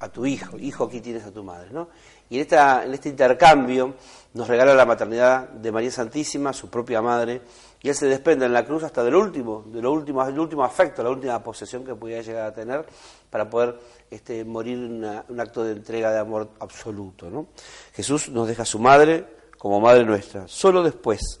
a 0.00 0.08
tu 0.08 0.26
hijo, 0.26 0.58
hijo, 0.58 0.84
aquí 0.84 1.00
tienes 1.00 1.24
a 1.24 1.32
tu 1.32 1.44
madre. 1.44 1.70
¿no? 1.70 1.88
Y 2.30 2.36
en, 2.36 2.40
esta, 2.42 2.84
en 2.84 2.94
este 2.94 3.08
intercambio 3.08 3.94
nos 4.34 4.46
regala 4.46 4.74
la 4.74 4.84
maternidad 4.84 5.48
de 5.48 5.72
María 5.72 5.90
Santísima, 5.90 6.52
su 6.52 6.68
propia 6.68 7.00
madre, 7.00 7.40
y 7.82 7.88
él 7.88 7.94
se 7.94 8.06
desprende 8.06 8.46
en 8.46 8.52
la 8.52 8.64
cruz 8.64 8.82
hasta 8.82 9.02
del 9.02 9.14
último, 9.14 9.64
de 9.66 9.80
lo 9.80 9.92
último, 9.92 10.24
del 10.24 10.38
último 10.38 10.64
afecto, 10.64 11.02
la 11.02 11.10
última 11.10 11.42
posesión 11.42 11.84
que 11.84 11.94
pudiera 11.94 12.22
llegar 12.22 12.46
a 12.46 12.52
tener 12.52 12.84
para 13.30 13.48
poder 13.48 13.78
este, 14.10 14.44
morir 14.44 14.78
en 14.78 15.04
un 15.28 15.40
acto 15.40 15.62
de 15.62 15.72
entrega 15.72 16.10
de 16.10 16.18
amor 16.18 16.50
absoluto. 16.60 17.30
¿no? 17.30 17.46
Jesús 17.92 18.28
nos 18.28 18.48
deja 18.48 18.62
a 18.62 18.66
su 18.66 18.78
madre 18.78 19.24
como 19.56 19.80
madre 19.80 20.04
nuestra. 20.04 20.46
Solo 20.48 20.82
después 20.82 21.40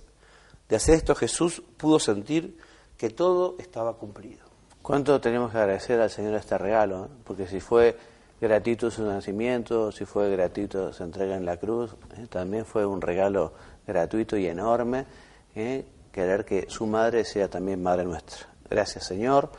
de 0.68 0.76
hacer 0.76 0.94
esto 0.94 1.14
Jesús 1.14 1.62
pudo 1.76 1.98
sentir 1.98 2.58
que 2.96 3.10
todo 3.10 3.56
estaba 3.58 3.94
cumplido. 3.94 4.46
¿Cuánto 4.82 5.20
tenemos 5.20 5.52
que 5.52 5.58
agradecer 5.58 6.00
al 6.00 6.10
Señor 6.10 6.34
este 6.34 6.56
regalo? 6.56 7.04
¿eh? 7.04 7.08
Porque 7.24 7.46
si 7.46 7.60
fue 7.60 7.96
gratuito 8.40 8.90
su 8.90 9.04
nacimiento, 9.04 9.90
si 9.90 10.04
fue 10.04 10.30
gratuito 10.30 10.92
su 10.92 11.02
entrega 11.02 11.36
en 11.36 11.44
la 11.44 11.56
cruz, 11.56 11.94
¿eh? 12.16 12.26
también 12.28 12.64
fue 12.64 12.86
un 12.86 13.00
regalo 13.00 13.52
gratuito 13.86 14.36
y 14.36 14.46
enorme, 14.46 15.06
¿eh? 15.54 15.84
querer 16.12 16.44
que 16.44 16.66
su 16.68 16.86
madre 16.86 17.24
sea 17.24 17.48
también 17.48 17.82
madre 17.82 18.04
nuestra. 18.04 18.46
Gracias 18.70 19.06
Señor. 19.06 19.50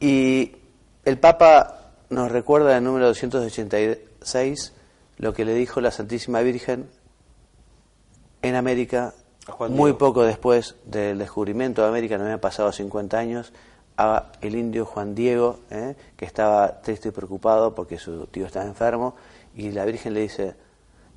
Y 0.00 0.56
el 1.04 1.18
Papa 1.18 1.92
nos 2.10 2.30
recuerda 2.30 2.72
en 2.72 2.78
el 2.78 2.84
número 2.84 3.06
286 3.06 4.72
lo 5.18 5.32
que 5.32 5.44
le 5.44 5.54
dijo 5.54 5.80
la 5.80 5.90
Santísima 5.90 6.40
Virgen 6.40 6.88
en 8.42 8.56
América, 8.56 9.14
muy 9.70 9.94
poco 9.94 10.22
después 10.22 10.76
del 10.84 11.18
descubrimiento 11.18 11.82
de 11.82 11.88
América, 11.88 12.18
no 12.18 12.24
habían 12.24 12.40
pasado 12.40 12.72
50 12.72 13.18
años, 13.18 13.52
a 13.96 14.32
el 14.40 14.56
indio 14.56 14.84
Juan 14.84 15.14
Diego, 15.14 15.60
¿eh? 15.70 15.94
que 16.16 16.24
estaba 16.24 16.80
triste 16.80 17.08
y 17.08 17.12
preocupado 17.12 17.74
porque 17.74 17.98
su 17.98 18.26
tío 18.26 18.46
estaba 18.46 18.64
enfermo, 18.64 19.14
y 19.54 19.70
la 19.70 19.84
Virgen 19.84 20.14
le 20.14 20.20
dice, 20.20 20.54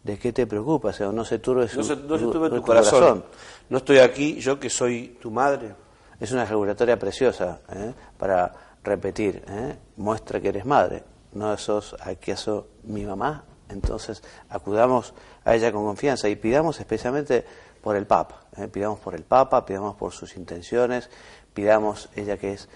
¿de 0.04 0.18
qué 0.18 0.32
te 0.32 0.46
preocupas? 0.46 1.00
no 1.02 1.26
se 1.26 1.40
turbe 1.40 1.68
no 1.76 1.84
se, 1.84 1.96
tu, 1.96 2.62
corazón. 2.62 3.26
No 3.70 3.78
estoy 3.80 4.00
aquí, 4.00 4.40
yo 4.40 4.60
que 4.60 4.70
soy 4.70 5.18
tu 5.22 5.32
madre. 5.32 5.76
Es 6.20 6.32
una 6.32 6.46
regulatoria 6.46 6.98
preciosa 6.98 7.60
¿eh? 7.72 7.94
para 8.18 8.52
repetir, 8.84 9.44
¿eh? 9.48 9.76
muestra 9.98 10.40
que 10.40 10.50
eres 10.50 10.66
madre, 10.66 11.04
no 11.34 11.56
sos 11.58 11.96
acaso 12.00 12.68
mi 12.84 13.06
mamá. 13.06 13.44
Entonces 13.70 14.24
acudamos 14.50 15.14
a 15.44 15.54
ella 15.56 15.72
con 15.72 15.84
confianza 15.84 16.30
y 16.30 16.38
pidamos 16.38 16.80
especialmente 16.80 17.46
por 17.82 17.96
el 17.96 18.08
Papa, 18.08 18.42
pidamos 18.72 19.00
por 19.00 19.14
el 19.14 19.24
Papa, 19.24 19.66
pidamos 19.66 19.96
por 19.96 20.14
sus 20.14 20.36
intenciones, 20.38 21.10
pidamos, 21.58 22.10
ella 22.16 22.38
que 22.38 22.54
es 22.54 22.70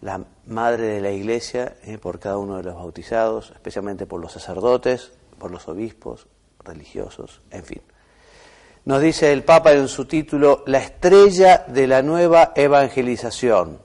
la 0.00 0.24
madre 0.46 0.86
de 0.86 1.00
la 1.02 1.10
iglesia, 1.10 1.76
eh, 1.84 1.98
por 1.98 2.18
cada 2.18 2.38
uno 2.38 2.56
de 2.56 2.62
los 2.62 2.74
bautizados, 2.74 3.50
especialmente 3.50 4.06
por 4.06 4.18
los 4.18 4.32
sacerdotes, 4.32 5.12
por 5.38 5.50
los 5.50 5.68
obispos, 5.68 6.26
religiosos, 6.64 7.42
en 7.50 7.64
fin. 7.64 7.82
Nos 8.86 9.02
dice 9.02 9.30
el 9.30 9.44
Papa 9.44 9.72
en 9.72 9.88
su 9.88 10.06
título, 10.06 10.62
la 10.66 10.78
estrella 10.78 11.66
de 11.68 11.86
la 11.86 12.00
nueva 12.00 12.54
evangelización. 12.56 13.78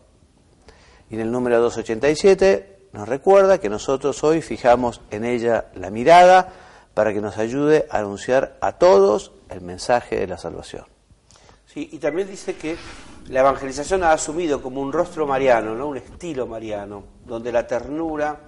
Y 1.09 1.15
en 1.15 1.19
el 1.19 1.31
número 1.31 1.59
287 1.59 2.87
nos 2.93 3.09
recuerda 3.09 3.57
que 3.57 3.67
nosotros 3.67 4.23
hoy 4.23 4.41
fijamos 4.41 5.01
en 5.11 5.25
ella 5.25 5.65
la 5.75 5.89
mirada 5.89 6.53
para 6.93 7.11
que 7.13 7.19
nos 7.19 7.37
ayude 7.37 7.87
a 7.89 7.97
anunciar 7.97 8.55
a 8.61 8.77
todos 8.77 9.33
el 9.49 9.59
mensaje 9.59 10.17
de 10.17 10.27
la 10.27 10.37
salvación. 10.37 10.85
Sí, 11.65 11.89
y 11.91 11.97
también 11.97 12.29
dice 12.29 12.55
que 12.55 12.77
la 13.29 13.41
evangelización 13.41 14.03
ha 14.03 14.11
asumido 14.11 14.61
como 14.61 14.81
un 14.81 14.91
rostro 14.91 15.27
mariano, 15.27 15.75
¿no? 15.75 15.87
un 15.87 15.97
estilo 15.97 16.47
mariano, 16.47 17.03
donde 17.25 17.51
la 17.51 17.65
ternura, 17.67 18.39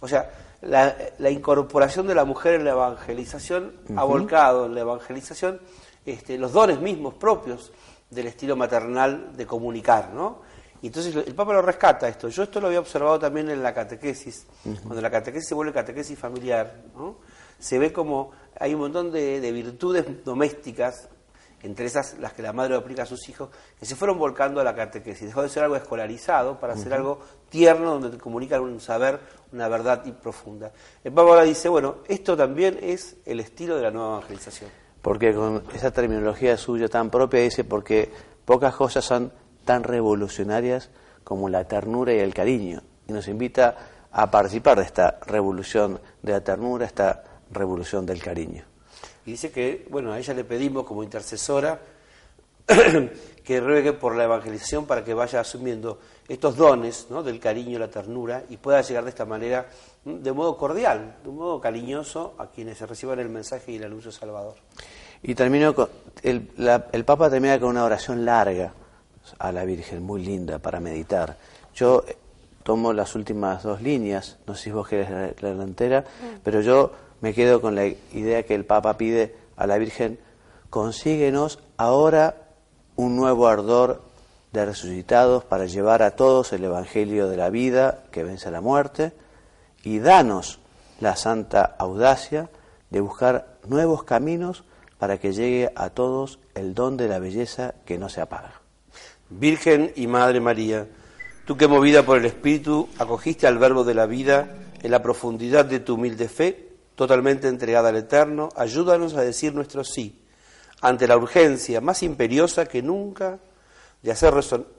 o 0.00 0.08
sea, 0.08 0.30
la, 0.62 1.30
incorporación 1.30 2.06
de 2.06 2.14
la 2.14 2.24
mujer 2.24 2.54
en 2.54 2.64
la 2.64 2.70
evangelización 2.70 3.72
ha 3.96 4.04
volcado 4.04 4.66
en 4.66 4.74
la 4.76 4.82
evangelización 4.82 5.60
este, 6.06 6.38
los 6.38 6.52
dones 6.52 6.80
mismos 6.80 7.14
propios 7.14 7.72
del 8.10 8.28
estilo 8.28 8.54
maternal 8.54 9.36
de 9.36 9.44
comunicar, 9.44 10.10
¿no? 10.14 10.40
Y 10.82 10.88
entonces 10.88 11.14
el 11.14 11.34
Papa 11.34 11.52
lo 11.52 11.62
rescata 11.62 12.08
esto. 12.08 12.28
Yo 12.28 12.42
esto 12.42 12.60
lo 12.60 12.66
había 12.66 12.80
observado 12.80 13.18
también 13.18 13.48
en 13.50 13.62
la 13.62 13.72
catequesis. 13.72 14.46
Cuando 14.82 15.00
la 15.00 15.10
catequesis 15.10 15.48
se 15.48 15.54
vuelve 15.54 15.72
catequesis 15.72 16.18
familiar, 16.18 16.82
¿no? 16.96 17.18
se 17.58 17.78
ve 17.78 17.92
como 17.92 18.32
hay 18.58 18.74
un 18.74 18.80
montón 18.80 19.12
de, 19.12 19.40
de 19.40 19.52
virtudes 19.52 20.24
domésticas 20.24 21.08
entre 21.62 21.86
esas 21.86 22.18
las 22.18 22.32
que 22.32 22.42
la 22.42 22.52
madre 22.52 22.74
aplica 22.74 23.02
a 23.02 23.06
sus 23.06 23.28
hijos, 23.28 23.50
que 23.78 23.86
se 23.86 23.94
fueron 23.94 24.18
volcando 24.18 24.60
a 24.60 24.64
la 24.64 24.74
catequesis. 24.74 25.28
Dejó 25.28 25.42
de 25.42 25.48
ser 25.48 25.62
algo 25.62 25.76
escolarizado 25.76 26.58
para 26.58 26.76
ser 26.76 26.94
algo 26.94 27.20
tierno, 27.48 27.92
donde 27.92 28.10
te 28.10 28.18
comunican 28.18 28.62
un 28.62 28.80
saber, 28.80 29.20
una 29.52 29.68
verdad 29.68 30.02
y 30.04 30.12
profunda. 30.12 30.72
El 31.04 31.12
Papa 31.12 31.30
ahora 31.30 31.42
dice, 31.42 31.68
bueno, 31.68 31.96
esto 32.08 32.36
también 32.36 32.78
es 32.82 33.16
el 33.24 33.40
estilo 33.40 33.76
de 33.76 33.82
la 33.82 33.90
nueva 33.90 34.16
evangelización. 34.16 34.70
Porque 35.00 35.34
con 35.34 35.64
esa 35.74 35.90
terminología 35.90 36.56
suya 36.56 36.88
tan 36.88 37.10
propia 37.10 37.40
dice, 37.40 37.64
porque 37.64 38.10
pocas 38.44 38.74
cosas 38.74 39.04
son 39.04 39.32
tan 39.64 39.84
revolucionarias 39.84 40.90
como 41.24 41.48
la 41.48 41.64
ternura 41.64 42.12
y 42.12 42.18
el 42.18 42.34
cariño. 42.34 42.82
Y 43.08 43.12
nos 43.12 43.28
invita 43.28 43.76
a 44.10 44.30
participar 44.30 44.78
de 44.78 44.84
esta 44.84 45.18
revolución 45.26 46.00
de 46.22 46.32
la 46.32 46.42
ternura, 46.42 46.86
esta 46.86 47.24
revolución 47.50 48.06
del 48.06 48.22
cariño. 48.22 48.64
Y 49.24 49.32
dice 49.32 49.50
que, 49.50 49.86
bueno, 49.90 50.12
a 50.12 50.18
ella 50.18 50.34
le 50.34 50.44
pedimos 50.44 50.84
como 50.84 51.02
intercesora 51.02 51.80
que 53.44 53.60
ruegue 53.60 53.92
por 53.92 54.16
la 54.16 54.24
evangelización 54.24 54.86
para 54.86 55.04
que 55.04 55.14
vaya 55.14 55.40
asumiendo 55.40 55.98
estos 56.28 56.56
dones 56.56 57.06
¿no? 57.10 57.22
del 57.22 57.40
cariño, 57.40 57.78
la 57.78 57.88
ternura, 57.88 58.44
y 58.48 58.56
pueda 58.56 58.80
llegar 58.82 59.04
de 59.04 59.10
esta 59.10 59.24
manera, 59.24 59.66
de 60.04 60.32
modo 60.32 60.56
cordial, 60.56 61.16
de 61.22 61.28
un 61.28 61.36
modo 61.36 61.60
cariñoso, 61.60 62.34
a 62.38 62.46
quienes 62.46 62.78
se 62.78 62.86
reciban 62.86 63.18
el 63.18 63.28
mensaje 63.28 63.72
y 63.72 63.76
el 63.76 63.84
anuncio 63.84 64.12
salvador. 64.12 64.54
Y 65.22 65.34
termino 65.34 65.74
con, 65.74 65.88
el, 66.22 66.50
el 66.92 67.04
Papa 67.04 67.30
termina 67.30 67.58
con 67.60 67.70
una 67.70 67.84
oración 67.84 68.24
larga 68.24 68.72
a 69.38 69.52
la 69.52 69.64
Virgen, 69.64 70.02
muy 70.02 70.24
linda 70.24 70.58
para 70.58 70.80
meditar. 70.80 71.36
Yo 71.74 72.04
eh, 72.06 72.16
tomo 72.62 72.92
las 72.92 73.14
últimas 73.14 73.62
dos 73.62 73.82
líneas, 73.82 74.38
no 74.46 74.54
sé 74.54 74.64
si 74.64 74.70
vos 74.70 74.88
querés 74.88 75.10
la, 75.10 75.54
la 75.54 75.62
entera, 75.62 76.04
pero 76.42 76.60
yo 76.60 76.92
me 77.22 77.32
quedo 77.32 77.60
con 77.62 77.76
la 77.76 77.86
idea 77.86 78.42
que 78.42 78.54
el 78.54 78.66
Papa 78.66 78.98
pide 78.98 79.34
a 79.56 79.66
la 79.66 79.78
Virgen, 79.78 80.18
consíguenos 80.68 81.60
ahora 81.76 82.36
un 82.96 83.16
nuevo 83.16 83.46
ardor 83.46 84.02
de 84.52 84.66
resucitados 84.66 85.44
para 85.44 85.66
llevar 85.66 86.02
a 86.02 86.16
todos 86.16 86.52
el 86.52 86.64
Evangelio 86.64 87.28
de 87.28 87.36
la 87.36 87.48
vida 87.48 88.02
que 88.10 88.24
vence 88.24 88.50
la 88.50 88.60
muerte 88.60 89.12
y 89.84 90.00
danos 90.00 90.58
la 91.00 91.14
santa 91.14 91.76
audacia 91.78 92.50
de 92.90 93.00
buscar 93.00 93.56
nuevos 93.66 94.02
caminos 94.02 94.64
para 94.98 95.18
que 95.18 95.32
llegue 95.32 95.72
a 95.76 95.90
todos 95.90 96.40
el 96.54 96.74
don 96.74 96.96
de 96.96 97.08
la 97.08 97.20
belleza 97.20 97.74
que 97.86 97.98
no 97.98 98.08
se 98.08 98.20
apaga. 98.20 98.60
Virgen 99.30 99.92
y 99.94 100.08
Madre 100.08 100.40
María, 100.40 100.88
tú 101.46 101.56
que 101.56 101.68
movida 101.68 102.02
por 102.04 102.18
el 102.18 102.24
Espíritu 102.24 102.88
acogiste 102.98 103.46
al 103.46 103.58
Verbo 103.58 103.84
de 103.84 103.94
la 103.94 104.06
vida 104.06 104.56
en 104.82 104.90
la 104.90 105.02
profundidad 105.02 105.64
de 105.64 105.78
tu 105.78 105.94
humilde 105.94 106.28
fe, 106.28 106.71
totalmente 106.94 107.48
entregada 107.48 107.88
al 107.90 107.96
Eterno, 107.96 108.48
ayúdanos 108.56 109.14
a 109.14 109.22
decir 109.22 109.54
nuestro 109.54 109.84
sí 109.84 110.22
ante 110.82 111.06
la 111.06 111.16
urgencia 111.16 111.80
más 111.80 112.02
imperiosa 112.02 112.66
que 112.66 112.82
nunca, 112.82 113.38
de 114.02 114.10
hacer 114.10 114.34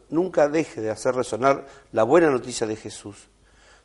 nunca 0.10 0.50
deje 0.50 0.82
de 0.82 0.92
hacer 0.92 1.16
resonar 1.16 1.66
la 1.94 2.04
buena 2.04 2.30
noticia 2.30 2.68
de 2.68 2.76
Jesús. 2.76 3.30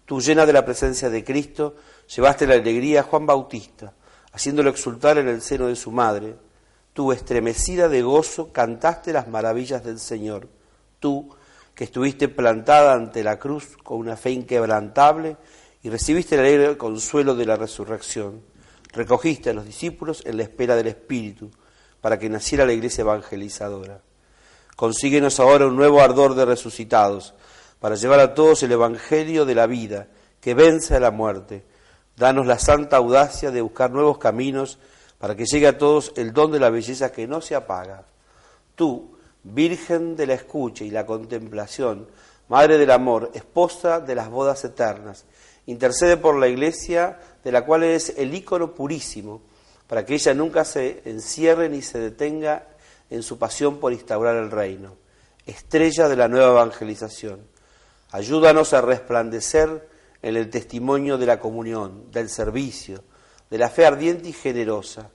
Tú, 0.04 0.20
llena 0.20 0.44
de 0.44 0.52
la 0.52 0.64
presencia 0.64 1.11
de 1.11 1.23
Cristo, 1.23 1.76
llevaste 2.14 2.47
la 2.47 2.54
alegría 2.54 3.00
a 3.00 3.02
Juan 3.04 3.25
Bautista, 3.25 3.92
haciéndolo 4.32 4.70
exultar 4.70 5.18
en 5.18 5.28
el 5.28 5.40
seno 5.40 5.68
de 5.68 5.76
su 5.76 5.92
madre. 5.92 6.35
Tú, 6.92 7.12
estremecida 7.12 7.88
de 7.88 8.02
gozo, 8.02 8.52
cantaste 8.52 9.12
las 9.12 9.28
maravillas 9.28 9.85
del 9.85 10.00
Señor. 10.00 10.49
Tú, 10.99 11.30
que 11.73 11.85
estuviste 11.85 12.28
plantada 12.28 12.94
ante 12.94 13.23
la 13.23 13.38
cruz 13.38 13.76
con 13.85 13.99
una 13.99 14.16
fe 14.16 14.32
inquebrantable 14.32 15.37
y 15.88 15.90
recibiste 15.90 16.35
el 16.35 16.42
alegre 16.42 16.76
consuelo 16.76 17.35
de 17.35 17.47
la 17.47 17.57
resurrección. 17.57 18.42
Recogiste 18.92 19.49
a 19.49 19.54
los 19.54 19.64
discípulos 19.64 20.23
en 20.26 20.37
la 20.37 20.42
espera 20.42 20.76
del 20.76 20.88
Espíritu 20.88 21.50
para 22.02 22.18
que 22.18 22.28
naciera 22.28 22.66
la 22.66 22.75
iglesia 22.75 23.00
evangelizadora. 23.00 24.02
Consíguenos 24.76 25.40
ahora 25.40 25.66
un 25.66 25.76
nuevo 25.76 26.02
ardor 26.02 26.35
de 26.35 26.45
resucitados, 26.45 27.33
para 27.80 27.95
llevar 27.95 28.21
a 28.21 28.35
todos 28.35 28.62
el 28.62 28.73
Evangelio 28.73 29.47
de 29.47 29.54
la 29.54 29.66
vida, 29.66 30.09
que 30.42 30.52
vence 30.52 30.95
a 30.95 31.00
la 31.00 31.11
muerte. 31.11 31.64
Danos 32.18 32.47
la 32.47 32.59
santa 32.59 32.99
audacia 32.99 33.50
de 33.50 33.62
buscar 33.62 33.90
nuevos 33.90 34.18
caminos, 34.18 34.78
para 35.16 35.37
que 35.37 35.47
llegue 35.47 35.68
a 35.68 35.78
todos 35.78 36.12
el 36.16 36.35
don 36.35 36.52
de 36.52 36.61
la 36.61 36.68
belleza 36.68 37.12
que 37.12 37.26
no 37.26 37.40
se 37.40 37.54
apaga. 37.54 38.04
Tú, 38.75 39.16
Virgen 39.42 40.16
de 40.16 40.26
la 40.26 40.35
escucha 40.35 40.85
y 40.85 40.90
la 40.90 41.07
contemplación, 41.07 42.09
Madre 42.49 42.78
del 42.78 42.90
amor, 42.90 43.30
esposa 43.35 44.00
de 44.00 44.14
las 44.14 44.30
bodas 44.30 44.64
eternas, 44.64 45.26
intercede 45.68 46.16
por 46.16 46.34
la 46.34 46.48
Iglesia, 46.48 47.18
de 47.44 47.52
la 47.52 47.66
cual 47.66 47.82
eres 47.82 48.14
el 48.16 48.34
ícono 48.34 48.75
purísimo, 48.75 49.42
para 49.87 50.04
que 50.06 50.14
ella 50.14 50.32
nunca 50.32 50.64
se 50.64 51.02
encierre 51.04 51.68
ni 51.68 51.82
se 51.82 51.98
detenga 51.98 52.66
en 53.10 53.22
su 53.22 53.38
pasión 53.38 53.78
por 53.78 53.92
instaurar 53.92 54.37
el 54.37 54.50
reino. 54.50 54.96
Estrella 55.46 56.08
de 56.08 56.16
la 56.16 56.26
nueva 56.26 56.52
evangelización, 56.52 57.46
ayúdanos 58.12 58.72
a 58.72 58.80
resplandecer 58.80 59.87
en 60.22 60.37
el 60.37 60.48
testimonio 60.48 61.18
de 61.18 61.26
la 61.26 61.38
comunión, 61.38 62.10
del 62.12 62.30
servicio, 62.30 63.04
de 63.50 63.58
la 63.58 63.68
fe 63.68 63.84
ardiente 63.84 64.30
y 64.30 64.32
generosa, 64.32 65.10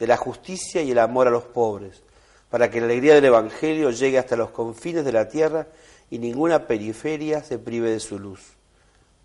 de 0.00 0.06
la 0.08 0.16
justicia 0.16 0.82
y 0.82 0.90
el 0.90 0.98
amor 0.98 1.28
a 1.28 1.30
los 1.30 1.44
pobres, 1.44 2.02
para 2.50 2.70
que 2.70 2.80
la 2.80 2.86
alegría 2.86 3.14
del 3.14 3.26
Evangelio 3.26 3.90
llegue 3.90 4.18
hasta 4.18 4.34
los 4.34 4.50
confines 4.50 5.04
de 5.04 5.12
la 5.12 5.28
tierra 5.28 5.68
y 6.10 6.18
ninguna 6.18 6.66
periferia 6.66 7.44
se 7.44 7.60
prive 7.60 7.90
de 7.90 8.00
su 8.00 8.18
luz. 8.18 8.56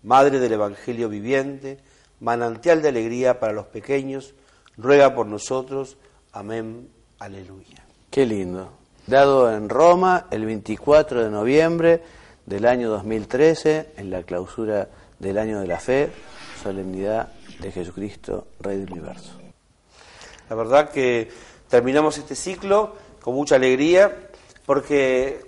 Madre 0.02 0.38
del 0.38 0.52
Evangelio 0.52 1.08
viviente, 1.08 1.78
manantial 2.20 2.82
de 2.82 2.88
alegría 2.88 3.40
para 3.40 3.52
los 3.52 3.66
pequeños, 3.66 4.34
ruega 4.76 5.14
por 5.14 5.26
nosotros. 5.26 5.96
Amén. 6.32 6.88
Aleluya. 7.18 7.84
Qué 8.10 8.24
lindo. 8.24 8.72
Dado 9.06 9.52
en 9.52 9.68
Roma 9.68 10.26
el 10.30 10.44
24 10.44 11.24
de 11.24 11.30
noviembre 11.30 12.02
del 12.46 12.66
año 12.66 12.88
2013, 12.90 13.92
en 13.96 14.10
la 14.10 14.22
clausura 14.22 14.88
del 15.18 15.38
año 15.38 15.60
de 15.60 15.66
la 15.66 15.80
fe, 15.80 16.10
solemnidad 16.62 17.32
de 17.58 17.72
Jesucristo, 17.72 18.48
Rey 18.60 18.78
del 18.78 18.92
Universo. 18.92 19.32
La 20.48 20.56
verdad 20.56 20.90
que 20.90 21.28
terminamos 21.68 22.16
este 22.18 22.34
ciclo 22.34 22.94
con 23.20 23.34
mucha 23.34 23.56
alegría 23.56 24.30
porque 24.64 25.44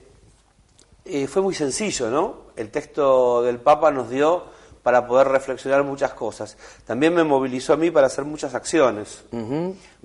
eh, 1.04 1.26
fue 1.26 1.42
muy 1.42 1.54
sencillo, 1.54 2.10
¿no? 2.10 2.49
El 2.60 2.70
texto 2.70 3.42
del 3.42 3.58
Papa 3.58 3.90
nos 3.90 4.10
dio 4.10 4.44
para 4.82 5.06
poder 5.06 5.28
reflexionar 5.28 5.82
muchas 5.82 6.12
cosas. 6.12 6.56
También 6.86 7.14
me 7.14 7.24
movilizó 7.24 7.72
a 7.72 7.76
mí 7.76 7.90
para 7.90 8.06
hacer 8.06 8.24
muchas 8.24 8.54
acciones, 8.54 9.24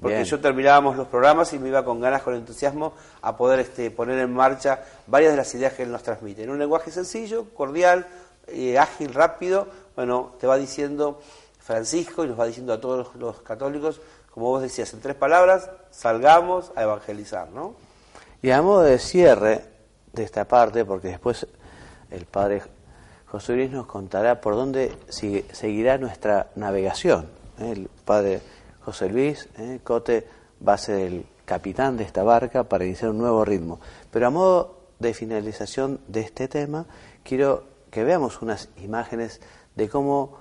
porque 0.01 0.23
yo 0.23 0.39
terminábamos 0.39 0.95
los 0.95 1.07
programas 1.07 1.51
y 1.53 1.59
me 1.59 1.67
iba 1.69 1.83
con 1.83 1.99
ganas, 1.99 2.21
con 2.23 2.33
entusiasmo, 2.33 2.93
a 3.21 3.35
poder 3.35 3.59
este, 3.59 3.91
poner 3.91 4.19
en 4.19 4.33
marcha 4.33 4.83
varias 5.07 5.31
de 5.31 5.37
las 5.37 5.53
ideas 5.53 5.73
que 5.73 5.83
él 5.83 5.91
nos 5.91 6.03
transmite. 6.03 6.43
En 6.43 6.49
un 6.49 6.59
lenguaje 6.59 6.91
sencillo, 6.91 7.45
cordial, 7.53 8.07
eh, 8.47 8.77
ágil, 8.77 9.13
rápido, 9.13 9.67
bueno, 9.95 10.33
te 10.39 10.47
va 10.47 10.57
diciendo 10.57 11.19
Francisco 11.59 12.23
y 12.23 12.27
nos 12.27 12.39
va 12.39 12.45
diciendo 12.45 12.71
a 12.71 12.79
todos 12.79 13.15
los, 13.15 13.41
católicos, 13.41 13.99
como 14.33 14.47
vos 14.47 14.61
decías, 14.61 14.93
en 14.93 15.01
tres 15.01 15.15
palabras, 15.15 15.69
salgamos 15.91 16.71
a 16.75 16.83
evangelizar, 16.83 17.49
¿no? 17.49 17.75
Y 18.41 18.51
a 18.51 18.61
modo 18.61 18.83
de 18.83 18.99
cierre 18.99 19.61
de 20.13 20.23
esta 20.23 20.45
parte, 20.45 20.85
porque 20.85 21.07
después 21.07 21.47
el 22.15 22.25
padre 22.25 22.61
José 23.27 23.55
Luis 23.55 23.71
nos 23.71 23.85
contará 23.85 24.39
por 24.39 24.55
dónde 24.55 24.95
seguirá 25.09 25.97
nuestra 25.97 26.51
navegación. 26.55 27.27
¿eh? 27.59 27.71
El 27.71 27.89
padre 28.05 28.41
José 28.81 29.09
Luis 29.09 29.49
¿eh? 29.57 29.79
Cote 29.83 30.25
va 30.65 30.73
a 30.73 30.77
ser 30.77 30.99
el 30.99 31.25
capitán 31.43 31.97
de 31.97 32.03
esta 32.03 32.23
barca 32.23 32.63
para 32.63 32.85
iniciar 32.85 33.11
un 33.11 33.17
nuevo 33.17 33.43
ritmo. 33.43 33.79
Pero 34.11 34.27
a 34.27 34.29
modo 34.29 34.79
de 34.99 35.13
finalización 35.13 35.99
de 36.07 36.21
este 36.21 36.47
tema, 36.47 36.85
quiero 37.23 37.65
que 37.91 38.03
veamos 38.03 38.41
unas 38.41 38.69
imágenes 38.77 39.41
de 39.75 39.89
cómo 39.89 40.37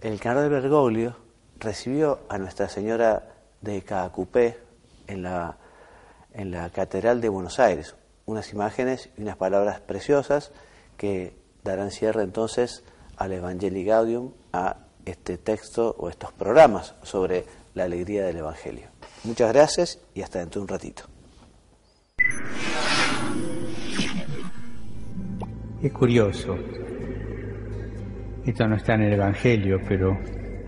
el 0.00 0.18
cardenal 0.18 0.50
Bergoglio 0.50 1.16
recibió 1.60 2.20
a 2.28 2.36
Nuestra 2.38 2.68
Señora 2.68 3.28
de 3.60 3.82
Caacupé 3.82 4.58
en 5.06 5.22
la 5.22 5.56
Catedral 6.74 7.20
de 7.20 7.28
Buenos 7.28 7.60
Aires. 7.60 7.94
Unas 8.26 8.52
imágenes 8.52 9.08
y 9.16 9.22
unas 9.22 9.36
palabras 9.36 9.80
preciosas 9.80 10.50
que 10.96 11.34
darán 11.62 11.90
cierre 11.90 12.22
entonces 12.22 12.84
al 13.16 13.32
Evangelii 13.32 13.84
Gaudium, 13.84 14.32
a 14.52 14.78
este 15.04 15.38
texto 15.38 15.94
o 15.98 16.08
estos 16.08 16.32
programas 16.32 16.94
sobre 17.02 17.44
la 17.74 17.84
alegría 17.84 18.24
del 18.24 18.38
Evangelio. 18.38 18.88
Muchas 19.24 19.52
gracias 19.52 20.00
y 20.14 20.22
hasta 20.22 20.38
dentro 20.40 20.60
de 20.60 20.62
un 20.62 20.68
ratito. 20.68 21.04
Es 25.82 25.92
curioso. 25.92 26.56
Esto 28.46 28.66
no 28.66 28.76
está 28.76 28.94
en 28.94 29.02
el 29.02 29.12
Evangelio, 29.14 29.80
pero 29.86 30.18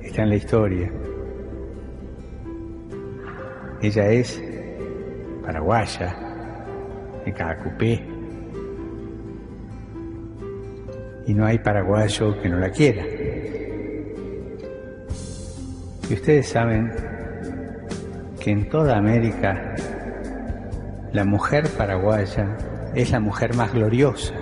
está 0.03 0.23
en 0.23 0.29
la 0.31 0.37
historia. 0.37 0.93
Ella 3.83 4.09
es 4.09 4.43
paraguaya, 5.45 6.17
de 7.25 7.33
Cacupé 7.33 8.16
y 11.27 11.35
no 11.35 11.45
hay 11.45 11.59
paraguayo 11.59 12.41
que 12.41 12.49
no 12.49 12.59
la 12.59 12.71
quiera. 12.71 13.05
Y 16.09 16.15
ustedes 16.15 16.49
saben 16.49 16.93
que 18.41 18.53
en 18.53 18.69
toda 18.69 18.97
América 18.97 19.75
la 21.13 21.25
mujer 21.25 21.69
paraguaya 21.77 22.57
es 22.95 23.11
la 23.11 23.21
mujer 23.21 23.55
más 23.57 23.73
gloriosa. 23.73 24.35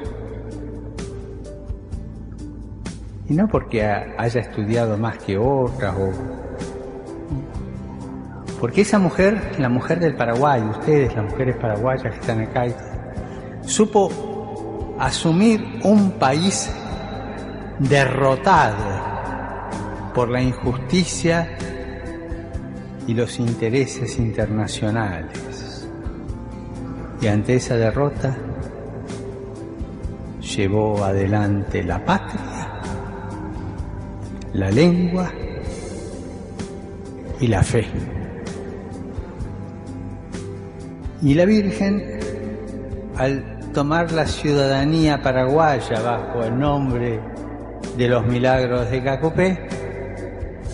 Y 3.29 3.35
no 3.35 3.49
porque 3.49 3.83
haya 3.83 4.41
estudiado 4.41 4.99
más 4.99 5.19
que 5.19 5.39
otras 5.39 5.95
o 5.97 6.45
porque 8.65 8.81
esa 8.81 8.99
mujer, 8.99 9.57
la 9.59 9.69
mujer 9.69 10.01
del 10.01 10.15
Paraguay, 10.15 10.63
ustedes, 10.63 11.15
las 11.15 11.25
mujeres 11.31 11.55
paraguayas 11.57 12.15
que 12.15 12.21
están 12.21 12.41
acá, 12.41 12.65
supo 13.61 14.09
asumir 14.99 15.81
un 15.83 16.13
país 16.13 16.71
derrotado 17.79 19.05
por 20.15 20.29
la 20.31 20.41
injusticia 20.41 21.57
y 23.07 23.15
los 23.15 23.39
intereses 23.39 24.19
internacionales. 24.19 25.89
Y 27.21 27.27
ante 27.27 27.57
esa 27.57 27.77
derrota 27.77 28.37
llevó 30.41 31.05
adelante 31.05 31.83
la 31.83 32.05
patria, 32.05 32.81
la 34.53 34.71
lengua 34.71 35.31
y 37.41 37.47
la 37.49 37.63
fe. 37.63 37.87
Y 41.23 41.35
la 41.35 41.47
Virgen, 41.47 42.21
al 43.17 43.54
tomar 43.75 44.13
la 44.13 44.25
ciudadanía 44.25 45.21
paraguaya 45.21 46.01
bajo 46.01 46.45
el 46.45 46.59
nombre 46.59 47.21
de 47.97 48.09
los 48.09 48.25
milagros 48.25 48.91
de 48.91 49.03
Cacupé, 49.03 49.69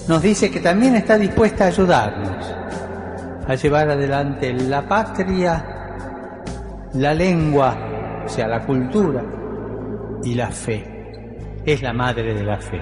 nos 0.06 0.22
dice 0.22 0.50
que 0.50 0.60
también 0.60 0.94
está 0.94 1.16
dispuesta 1.18 1.64
a 1.64 1.68
ayudarnos 1.68 2.60
a 3.48 3.54
llevar 3.56 3.90
adelante 3.90 4.52
la 4.52 4.86
patria, 4.86 5.64
la 6.94 7.12
lengua, 7.12 7.76
o 8.24 8.28
sea, 8.28 8.46
la 8.46 8.64
cultura 8.64 9.24
y 10.22 10.34
la 10.34 10.52
fe. 10.52 10.84
Es 11.66 11.82
la 11.82 11.92
madre 11.92 12.32
de 12.32 12.44
la 12.44 12.58
fe. 12.58 12.80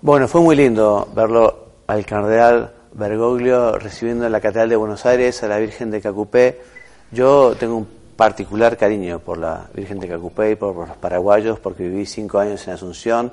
Bueno, 0.00 0.26
fue 0.26 0.40
muy 0.40 0.56
lindo 0.56 1.08
verlo 1.14 1.84
al 1.86 2.04
cardenal 2.04 2.72
Bergoglio 2.92 3.78
recibiendo 3.78 4.26
en 4.26 4.32
la 4.32 4.40
Catedral 4.40 4.68
de 4.68 4.76
Buenos 4.76 5.06
Aires 5.06 5.42
a 5.42 5.48
la 5.48 5.58
Virgen 5.58 5.90
de 5.90 6.00
Cacupé. 6.00 6.60
Yo 7.10 7.54
tengo 7.58 7.76
un 7.76 7.88
particular 8.16 8.76
cariño 8.76 9.20
por 9.20 9.38
la 9.38 9.68
Virgen 9.74 10.00
de 10.00 10.08
Cacupé 10.08 10.52
y 10.52 10.56
por, 10.56 10.74
los 10.74 10.96
paraguayos, 10.96 11.58
porque 11.60 11.84
viví 11.84 12.06
cinco 12.06 12.38
años 12.38 12.66
en 12.66 12.74
Asunción 12.74 13.32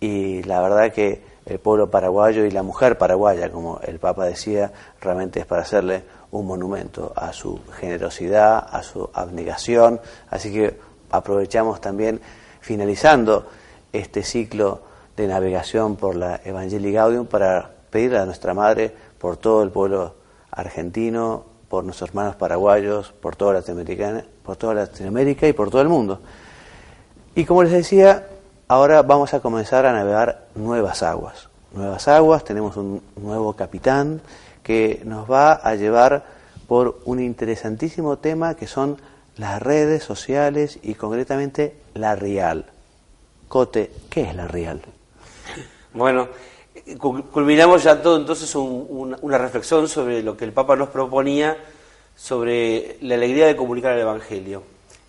y 0.00 0.42
la 0.44 0.60
verdad 0.60 0.92
que 0.92 1.22
el 1.46 1.58
pueblo 1.58 1.90
paraguayo 1.90 2.44
y 2.44 2.50
la 2.50 2.62
mujer 2.62 2.96
paraguaya, 2.96 3.50
como 3.50 3.80
el 3.82 3.98
Papa 3.98 4.24
decía, 4.24 4.72
realmente 5.00 5.40
es 5.40 5.46
para 5.46 5.62
hacerle 5.62 6.04
un 6.30 6.46
monumento 6.46 7.12
a 7.14 7.32
su 7.32 7.60
generosidad, 7.78 8.66
a 8.70 8.82
su 8.82 9.10
abnegación. 9.12 10.00
Así 10.30 10.52
que 10.52 10.78
aprovechamos 11.10 11.80
también, 11.80 12.20
finalizando 12.60 13.46
este 13.92 14.22
ciclo 14.22 14.80
de 15.16 15.28
navegación 15.28 15.96
por 15.96 16.16
la 16.16 16.40
Evangelii 16.44 16.92
Gaudium, 16.92 17.26
para 17.26 17.73
pedirle 17.94 18.18
a 18.18 18.26
nuestra 18.26 18.54
Madre 18.54 18.92
por 19.20 19.36
todo 19.36 19.62
el 19.62 19.70
pueblo 19.70 20.16
argentino, 20.50 21.44
por 21.68 21.84
nuestros 21.84 22.10
hermanos 22.10 22.34
paraguayos, 22.34 23.12
por 23.12 23.36
toda 23.36 23.52
Latinoamérica, 23.52 24.24
por 24.42 24.56
toda 24.56 24.74
Latinoamérica 24.74 25.46
y 25.46 25.52
por 25.52 25.70
todo 25.70 25.80
el 25.80 25.88
mundo. 25.88 26.18
Y 27.36 27.44
como 27.44 27.62
les 27.62 27.70
decía, 27.70 28.26
ahora 28.66 29.02
vamos 29.02 29.32
a 29.32 29.38
comenzar 29.38 29.86
a 29.86 29.92
navegar 29.92 30.48
nuevas 30.56 31.04
aguas. 31.04 31.48
Nuevas 31.72 32.08
aguas, 32.08 32.42
tenemos 32.42 32.76
un 32.76 33.00
nuevo 33.14 33.52
capitán 33.52 34.20
que 34.64 35.00
nos 35.04 35.30
va 35.30 35.52
a 35.52 35.76
llevar 35.76 36.24
por 36.66 36.98
un 37.04 37.20
interesantísimo 37.20 38.18
tema 38.18 38.56
que 38.56 38.66
son 38.66 38.96
las 39.36 39.62
redes 39.62 40.02
sociales 40.02 40.80
y 40.82 40.94
concretamente 40.94 41.76
la 41.94 42.16
Real. 42.16 42.64
Cote, 43.46 43.92
¿qué 44.10 44.22
es 44.22 44.34
la 44.34 44.48
Real? 44.48 44.82
Bueno, 45.92 46.26
culminamos 46.98 47.82
ya 47.84 48.02
todo 48.02 48.16
entonces 48.16 48.54
una 48.54 49.38
reflexión 49.38 49.88
sobre 49.88 50.22
lo 50.22 50.36
que 50.36 50.44
el 50.44 50.52
Papa 50.52 50.76
nos 50.76 50.88
proponía 50.88 51.56
sobre 52.16 52.98
la 53.00 53.14
alegría 53.14 53.46
de 53.46 53.56
comunicar 53.56 53.92
el 53.92 54.00
Evangelio. 54.00 54.62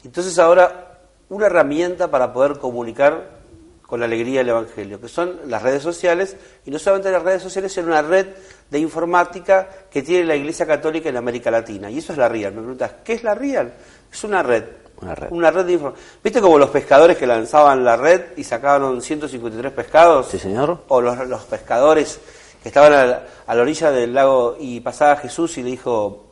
Entonces 0.04 0.38
ahora 0.40 1.00
una 1.30 1.48
herramienta 1.48 2.10
para 2.10 2.32
poder 2.34 2.60
comunicar 2.60 3.36
con 3.82 4.00
la 4.00 4.08
alegría 4.08 4.40
del 4.40 4.50
Evangelio, 4.50 5.00
que 5.00 5.08
son 5.08 5.40
las 5.46 5.62
redes 5.62 5.84
sociales, 5.84 6.36
y 6.66 6.72
no 6.72 6.80
solamente 6.80 7.12
las 7.12 7.22
redes 7.22 7.44
sociales, 7.44 7.72
sino 7.72 7.88
una 7.88 8.02
red 8.02 8.28
de 8.70 8.80
informática 8.80 9.70
que 9.92 10.02
tiene 10.02 10.26
la 10.26 10.36
Iglesia 10.36 10.66
Católica 10.66 11.10
en 11.10 11.18
América 11.18 11.52
Latina. 11.52 11.90
Y 11.92 12.00
eso 12.00 12.12
es 12.12 12.18
la 12.18 12.28
RIAL. 12.28 12.54
Me 12.54 12.62
preguntas, 12.62 12.96
¿qué 13.04 13.14
es 13.14 13.24
la 13.24 13.36
RIAL? 13.36 13.74
Es 14.12 14.24
una 14.24 14.42
red 14.42 14.64
una 15.02 15.52
red. 15.52 15.66
de 15.66 15.74
información. 15.74 16.06
¿Viste 16.24 16.42
como 16.42 16.58
los 16.58 16.70
pescadores 16.70 17.18
que 17.18 17.28
lanzaban 17.28 17.84
la 17.84 17.98
red 17.98 18.38
y 18.38 18.44
sacaban 18.44 19.02
153 19.02 19.72
pescados? 19.72 20.28
Sí, 20.28 20.40
señor. 20.40 20.80
O 20.88 21.02
los, 21.02 21.44
pescadores 21.44 22.20
que 22.62 22.70
estaban 22.70 22.94
a 22.94 23.06
la, 23.06 23.62
orilla 23.62 23.92
del 23.92 24.14
lago 24.14 24.58
y 24.60 24.80
pasaba 24.80 25.18
Jesús 25.18 25.58
y 25.58 25.64
le 25.64 25.72
dijo, 25.72 26.26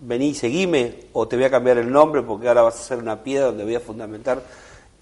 vení, 0.00 0.34
seguime, 0.34 1.06
o 1.12 1.26
te 1.26 1.36
voy 1.36 1.46
a 1.46 1.50
cambiar 1.50 1.78
el 1.78 1.90
nombre 1.90 2.22
porque 2.22 2.48
ahora 2.48 2.62
vas 2.62 2.76
a 2.76 2.80
hacer 2.80 2.98
una 2.98 3.22
piedra 3.22 3.46
donde 3.46 3.64
voy 3.64 3.74
a 3.74 3.80
fundamentar 3.80 4.42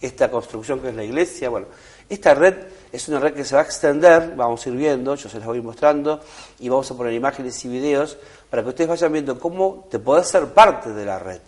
esta 0.00 0.30
construcción 0.30 0.80
que 0.80 0.88
es 0.88 0.94
la 0.94 1.04
iglesia. 1.04 1.50
Bueno, 1.50 1.66
esta 2.08 2.34
red 2.34 2.54
es 2.92 3.08
una 3.08 3.20
red 3.20 3.34
que 3.34 3.44
se 3.44 3.54
va 3.54 3.60
a 3.60 3.64
extender, 3.64 4.34
vamos 4.34 4.64
a 4.64 4.68
ir 4.68 4.76
viendo, 4.76 5.14
yo 5.14 5.28
se 5.28 5.38
las 5.38 5.46
voy 5.46 5.60
mostrando, 5.60 6.20
y 6.58 6.68
vamos 6.68 6.90
a 6.90 6.96
poner 6.96 7.12
imágenes 7.12 7.64
y 7.64 7.68
videos 7.68 8.18
para 8.48 8.62
que 8.62 8.70
ustedes 8.70 8.88
vayan 8.88 9.12
viendo 9.12 9.38
cómo 9.38 9.86
te 9.90 9.98
podés 9.98 10.26
ser 10.26 10.46
parte 10.46 10.92
de 10.92 11.04
la 11.04 11.18
red. 11.18 11.40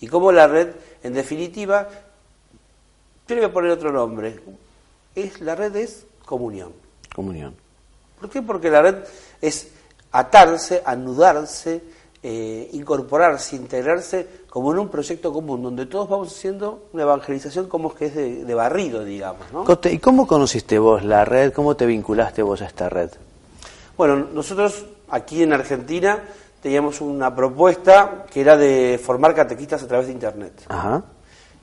Y 0.00 0.06
cómo 0.08 0.32
la 0.32 0.46
red, 0.46 0.68
en 1.02 1.14
definitiva, 1.14 1.88
yo 3.28 3.34
le 3.34 3.40
voy 3.42 3.50
a 3.50 3.52
poner 3.52 3.70
otro 3.70 3.92
nombre, 3.92 4.40
es, 5.14 5.40
la 5.40 5.54
red 5.54 5.76
es 5.76 6.06
comunión. 6.24 6.72
Comunión. 7.14 7.54
¿Por 8.18 8.30
qué? 8.30 8.42
Porque 8.42 8.70
la 8.70 8.82
red 8.82 8.96
es 9.40 9.68
atarse, 10.12 10.82
anudarse, 10.84 11.82
eh, 12.22 12.68
incorporarse, 12.72 13.56
integrarse 13.56 14.26
como 14.50 14.72
en 14.72 14.78
un 14.78 14.88
proyecto 14.88 15.32
común, 15.32 15.62
donde 15.62 15.86
todos 15.86 16.08
vamos 16.08 16.36
haciendo 16.36 16.88
una 16.92 17.04
evangelización 17.04 17.68
como 17.68 17.94
que 17.94 18.06
es 18.06 18.14
de, 18.14 18.54
barrido, 18.54 19.04
digamos. 19.04 19.50
¿no? 19.52 19.64
¿Y 19.90 19.98
cómo 19.98 20.26
conociste 20.26 20.78
vos 20.78 21.04
la 21.04 21.24
red? 21.24 21.52
¿Cómo 21.52 21.76
te 21.76 21.86
vinculaste 21.86 22.42
vos 22.42 22.60
a 22.62 22.66
esta 22.66 22.88
red? 22.88 23.10
Bueno, 23.96 24.26
nosotros 24.34 24.86
aquí 25.08 25.42
en 25.42 25.52
Argentina 25.52 26.22
teníamos 26.60 27.00
una 27.00 27.34
propuesta 27.34 28.26
que 28.30 28.40
era 28.40 28.56
de 28.56 29.00
formar 29.02 29.34
catequistas 29.34 29.82
a 29.82 29.88
través 29.88 30.06
de 30.06 30.12
Internet. 30.12 30.66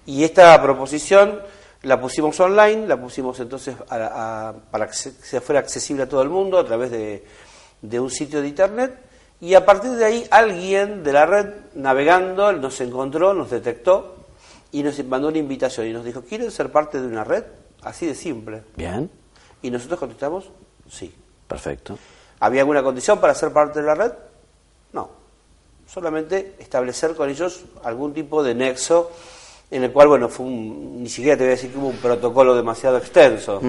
Y 0.05 0.23
esta 0.23 0.61
proposición 0.61 1.41
la 1.83 1.99
pusimos 1.99 2.39
online, 2.39 2.87
la 2.87 2.99
pusimos 2.99 3.39
entonces 3.39 3.75
para 3.87 4.87
que 4.87 4.93
se, 4.93 5.41
fuera 5.41 5.59
accesible 5.59 6.03
a 6.03 6.09
todo 6.09 6.21
el 6.21 6.29
mundo 6.29 6.57
a 6.57 6.65
través 6.65 6.91
de, 6.91 7.25
de, 7.81 7.99
un 7.99 8.09
sitio 8.09 8.41
de 8.41 8.47
Internet. 8.47 8.99
Y 9.39 9.53
a 9.53 9.65
partir 9.65 9.91
de 9.91 10.05
ahí 10.05 10.27
alguien 10.31 11.03
de 11.03 11.13
la 11.13 11.25
red 11.25 11.47
navegando 11.75 12.51
nos 12.53 12.81
encontró, 12.81 13.33
nos 13.33 13.51
detectó 13.51 14.15
y 14.71 14.83
nos 14.83 15.03
mandó 15.05 15.27
una 15.27 15.37
invitación 15.37 15.87
y 15.87 15.93
nos 15.93 16.03
dijo, 16.03 16.21
¿quieren 16.23 16.49
ser 16.51 16.71
parte 16.71 16.99
de 16.99 17.07
una 17.07 17.23
red? 17.23 17.43
Así 17.83 18.05
de 18.07 18.15
simple. 18.15 18.63
Bien. 18.75 19.09
Y 19.61 19.69
nosotros 19.69 19.99
contestamos, 19.99 20.49
sí. 20.89 21.13
Perfecto. 21.47 21.97
¿Había 22.39 22.61
alguna 22.61 22.83
condición 22.83 23.19
para 23.19 23.33
ser 23.33 23.51
parte 23.51 23.79
de 23.79 23.85
la 23.85 23.95
red? 23.95 24.11
No, 24.93 25.09
solamente 25.87 26.55
establecer 26.59 27.15
con 27.15 27.29
ellos 27.29 27.65
algún 27.83 28.13
tipo 28.13 28.43
de 28.43 28.55
nexo 28.55 29.11
en 29.69 29.83
el 29.83 29.91
cual, 29.91 30.07
bueno, 30.07 30.29
fue 30.29 30.45
ni 30.45 31.09
siquiera 31.09 31.35
te 31.35 31.43
voy 31.43 31.49
a 31.49 31.55
decir 31.55 31.71
que 31.71 31.77
hubo 31.77 31.89
un 31.89 31.97
protocolo 31.97 32.55
demasiado 32.55 32.97
extenso, 32.97 33.61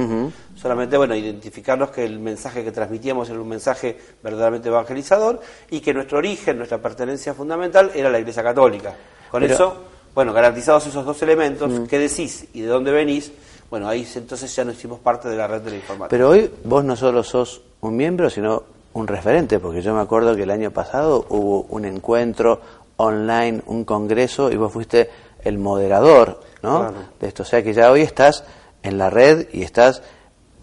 solamente, 0.55 0.97
bueno, 0.97 1.15
identificarnos 1.17 1.91
que 1.91 2.05
el 2.05 2.21
mensaje 2.21 2.63
que 2.63 2.71
transmitíamos 2.71 3.29
era 3.29 3.41
un 3.41 3.49
mensaje 3.49 3.99
verdaderamente 4.23 4.69
evangelizador 4.69 5.41
y 5.71 5.81
que 5.81 5.93
nuestro 5.93 6.19
origen, 6.19 6.57
nuestra 6.57 6.79
pertenencia 6.79 7.35
fundamental 7.35 7.91
era 7.95 8.11
la 8.11 8.21
Iglesia 8.21 8.45
Católica. 8.45 8.95
Con 9.29 9.43
eso, 9.43 9.77
bueno, 10.15 10.33
garantizados 10.33 10.87
esos 10.87 11.05
dos 11.05 11.21
elementos, 11.23 11.89
qué 11.89 11.99
decís 11.99 12.47
y 12.55 12.61
de 12.61 12.69
dónde 12.69 12.93
venís, 12.93 13.33
bueno, 13.69 13.89
ahí 13.89 14.07
entonces 14.15 14.55
ya 14.55 14.65
nos 14.65 14.77
hicimos 14.77 15.01
parte 15.01 15.29
de 15.29 15.37
la 15.37 15.49
red 15.49 15.63
de 15.63 15.71
la 15.71 15.77
informática. 15.77 16.11
Pero 16.11 16.31
hoy 16.31 16.51
vos 16.65 16.85
no 16.85 16.95
solo 16.95 17.25
sos 17.25 17.61
un 17.81 17.97
miembro, 17.97 18.31
sino 18.31 18.63
un 18.93 19.07
referente, 19.07 19.59
porque 19.59 19.83
yo 19.83 19.95
me 19.95 20.01
acuerdo 20.01 20.35
que 20.35 20.43
el 20.43 20.51
año 20.51 20.71
pasado 20.71 21.27
hubo 21.29 21.63
un 21.69 21.85
encuentro 21.85 22.61
online, 22.97 23.63
un 23.67 23.85
congreso, 23.85 24.51
y 24.51 24.57
vos 24.57 24.73
fuiste 24.73 25.11
el 25.45 25.59
moderador 25.59 26.41
¿no? 26.63 26.93
de 27.21 27.29
esto. 27.29 27.43
O 27.43 27.47
sea 27.47 27.63
que 27.63 27.73
ya 27.73 27.91
hoy 27.91 28.03
estás 28.03 28.45
en 28.83 28.99
la 28.99 29.11
red 29.11 29.49
y 29.53 29.63
estás 29.63 30.03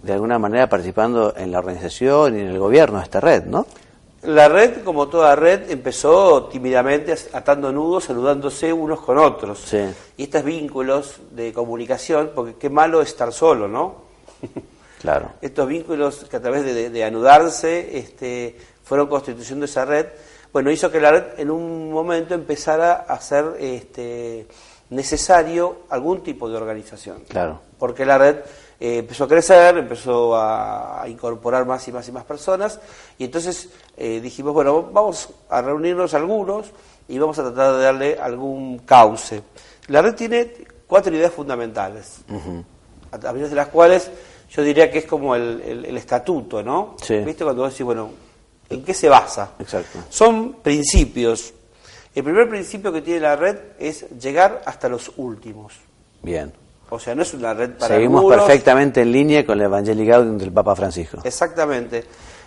de 0.03 0.13
alguna 0.13 0.37
manera 0.37 0.69
participando 0.69 1.33
en 1.35 1.51
la 1.51 1.59
organización 1.59 2.37
y 2.37 2.41
en 2.41 2.47
el 2.47 2.59
gobierno 2.59 2.99
de 2.99 3.03
esta 3.03 3.19
red, 3.19 3.45
¿no? 3.45 3.65
La 4.23 4.47
red, 4.47 4.83
como 4.83 5.07
toda 5.07 5.35
red, 5.35 5.69
empezó 5.69 6.45
tímidamente 6.45 7.13
atando 7.33 7.71
nudos, 7.71 8.05
saludándose 8.05 8.73
unos 8.73 9.01
con 9.01 9.19
otros. 9.19 9.59
Sí. 9.59 9.83
Y 10.17 10.23
estos 10.23 10.43
vínculos 10.43 11.17
de 11.31 11.53
comunicación, 11.53 12.31
porque 12.33 12.55
qué 12.55 12.69
malo 12.69 13.01
estar 13.01 13.31
solo, 13.31 13.67
¿no? 13.67 14.04
Claro. 15.05 15.33
Estos 15.39 15.67
vínculos 15.67 16.25
que 16.27 16.37
a 16.37 16.41
través 16.41 16.65
de, 16.65 16.89
de 16.89 17.03
anudarse 17.03 17.99
este, 17.99 18.57
fueron 18.83 19.07
constituyendo 19.07 19.65
esa 19.65 19.85
red, 19.85 20.07
bueno, 20.51 20.71
hizo 20.71 20.89
que 20.89 20.99
la 20.99 21.11
red 21.11 21.23
en 21.37 21.51
un 21.51 21.91
momento 21.91 22.33
empezara 22.33 23.05
a 23.07 23.19
ser 23.19 23.55
este, 23.59 24.47
necesario 24.89 25.81
algún 25.89 26.23
tipo 26.23 26.49
de 26.49 26.57
organización. 26.57 27.23
Claro. 27.27 27.59
Porque 27.77 28.03
la 28.03 28.17
red 28.17 28.37
eh, 28.79 28.97
empezó 28.99 29.25
a 29.25 29.27
crecer, 29.27 29.77
empezó 29.77 30.35
a, 30.35 31.03
a 31.03 31.07
incorporar 31.07 31.65
más 31.65 31.87
y 31.87 31.91
más 31.91 32.07
y 32.07 32.11
más 32.11 32.23
personas, 32.23 32.79
y 33.19 33.25
entonces 33.25 33.69
eh, 33.97 34.19
dijimos, 34.21 34.53
bueno, 34.53 34.89
vamos 34.91 35.29
a 35.49 35.61
reunirnos 35.61 36.13
algunos 36.13 36.71
y 37.07 37.19
vamos 37.19 37.37
a 37.37 37.43
tratar 37.43 37.75
de 37.75 37.83
darle 37.83 38.19
algún 38.19 38.79
cauce. 38.79 39.43
La 39.87 40.01
red 40.01 40.15
tiene 40.15 40.51
cuatro 40.87 41.13
ideas 41.13 41.31
fundamentales, 41.31 42.21
a 43.11 43.19
través 43.19 43.49
de 43.49 43.55
las 43.55 43.67
cuales 43.67 44.09
yo 44.49 44.63
diría 44.63 44.89
que 44.91 44.99
es 44.99 45.05
como 45.05 45.35
el, 45.35 45.61
el- 45.65 45.85
el 45.85 45.97
estatuto, 45.97 46.61
¿no? 46.63 46.95
Sí. 47.01 47.17
¿Viste? 47.19 47.43
Cuando 47.43 47.63
vos 47.63 47.71
decís, 47.73 47.85
bueno, 47.85 48.09
¿en 48.69 48.83
qué 48.83 48.93
se 48.93 49.09
basa? 49.09 49.51
Exacto. 49.59 49.99
Son 50.09 50.53
principios. 50.61 51.53
El 52.13 52.23
primer 52.23 52.47
principio 52.47 52.93
que 52.93 53.01
tiene 53.01 53.19
la 53.21 53.35
red 53.35 53.57
es 53.77 54.05
llegar 54.19 54.61
hasta 54.65 54.87
los 54.87 55.11
últimos. 55.17 55.73
Bien. 56.21 56.51
O 56.89 56.99
sea, 56.99 57.15
no 57.15 57.23
es 57.23 57.33
una 57.33 57.53
red 57.53 57.71
para 57.71 57.95
Seguimos 57.95 58.23
perfectamente 58.33 59.01
en 59.01 59.11
línea 59.11 59.45
con 59.45 59.59
el 59.59 59.65
Evangelii 59.65 60.05
Gaudium 60.05 60.37
del 60.37 60.51
Papa 60.51 60.75
Francisco. 60.75 61.17
Exactamente. 61.23 62.05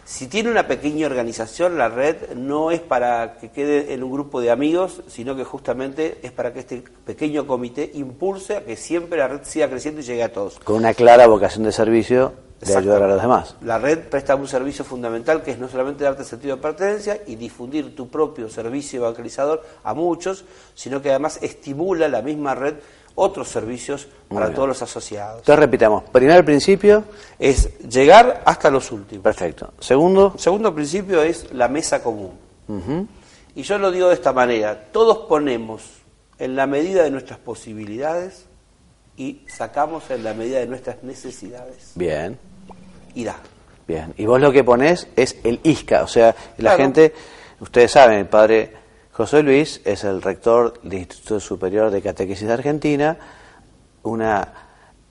Si 0.08 0.26
tiene 0.26 0.50
una 0.50 0.66
pequeña 0.66 1.06
organización, 1.06 1.76
la 1.76 1.90
red 1.90 2.32
no 2.34 2.70
es 2.70 2.80
para 2.80 3.36
que 3.36 3.50
quede 3.50 3.92
en 3.92 4.02
un 4.02 4.10
grupo 4.10 4.40
de 4.40 4.50
amigos, 4.50 5.02
sino 5.06 5.36
que 5.36 5.44
justamente 5.44 6.18
es 6.22 6.32
para 6.32 6.54
que 6.54 6.60
este 6.60 6.82
pequeño 7.04 7.46
comité 7.46 7.90
impulse 7.92 8.56
a 8.56 8.64
que 8.64 8.74
siempre 8.74 9.18
la 9.18 9.28
red 9.28 9.40
siga 9.42 9.68
creciendo 9.68 10.00
y 10.00 10.04
llegue 10.04 10.22
a 10.22 10.32
todos. 10.32 10.60
Con 10.60 10.76
una 10.76 10.94
clara 10.94 11.26
vocación 11.26 11.64
de 11.64 11.72
servicio 11.72 12.32
de 12.58 12.74
ayudar 12.74 13.02
a 13.02 13.08
los 13.08 13.20
demás. 13.20 13.56
La 13.60 13.78
red 13.78 13.98
presta 14.08 14.34
un 14.34 14.48
servicio 14.48 14.82
fundamental 14.82 15.42
que 15.42 15.50
es 15.50 15.58
no 15.58 15.68
solamente 15.68 16.04
darte 16.04 16.24
sentido 16.24 16.56
de 16.56 16.62
pertenencia 16.62 17.20
y 17.26 17.36
difundir 17.36 17.94
tu 17.94 18.08
propio 18.08 18.48
servicio 18.48 19.00
evangelizador 19.00 19.62
a 19.84 19.92
muchos, 19.92 20.46
sino 20.74 21.02
que 21.02 21.10
además 21.10 21.38
estimula 21.42 22.08
la 22.08 22.22
misma 22.22 22.54
red 22.54 22.76
otros 23.18 23.48
servicios 23.48 24.06
para 24.28 24.46
bien. 24.46 24.54
todos 24.56 24.68
los 24.68 24.82
asociados. 24.82 25.38
Entonces 25.40 25.58
repitamos, 25.58 26.04
primer 26.04 26.44
principio, 26.44 27.04
Es 27.38 27.78
llegar 27.88 28.42
hasta 28.44 28.70
los 28.70 28.90
últimos. 28.92 29.22
perfecto. 29.24 29.72
Segundo, 29.80 30.34
Segundo 30.38 30.74
principio 30.74 31.22
es 31.22 31.52
la 31.52 31.68
mesa 31.68 32.02
común. 32.02 32.32
Y 33.54 33.62
yo 33.62 33.78
lo 33.78 33.90
digo 33.90 34.08
de 34.08 34.14
esta 34.14 34.32
manera, 34.32 34.88
todos 34.92 35.26
ponemos 35.28 35.82
en 36.38 36.54
la 36.54 36.66
medida 36.66 37.02
de 37.02 37.10
nuestras 37.10 37.38
posibilidades 37.38 38.44
y 39.16 39.42
sacamos 39.48 40.08
en 40.10 40.22
la 40.22 40.32
medida 40.34 40.58
de 40.60 40.66
nuestras 40.66 41.02
necesidades. 41.02 41.92
bien, 41.96 42.38
Y 43.14 43.24
da. 43.24 43.36
bien. 43.86 44.14
Y 44.16 44.26
vos 44.26 44.40
lo 44.40 44.52
que 44.52 44.62
ponés 44.62 45.08
es 45.16 45.36
el 45.42 45.58
ISCA, 45.64 46.04
o 46.04 46.06
sea, 46.06 46.26
la 46.58 46.70
Claro. 46.70 46.76
gente, 46.78 47.12
ustedes 47.60 47.90
saben, 47.90 48.18
el 48.20 48.26
padre 48.26 48.72
José 49.18 49.42
Luis 49.42 49.80
es 49.84 50.04
el 50.04 50.22
rector 50.22 50.80
del 50.84 51.00
Instituto 51.00 51.40
Superior 51.40 51.90
de 51.90 52.00
Catequesis 52.00 52.46
de 52.46 52.54
Argentina, 52.54 53.18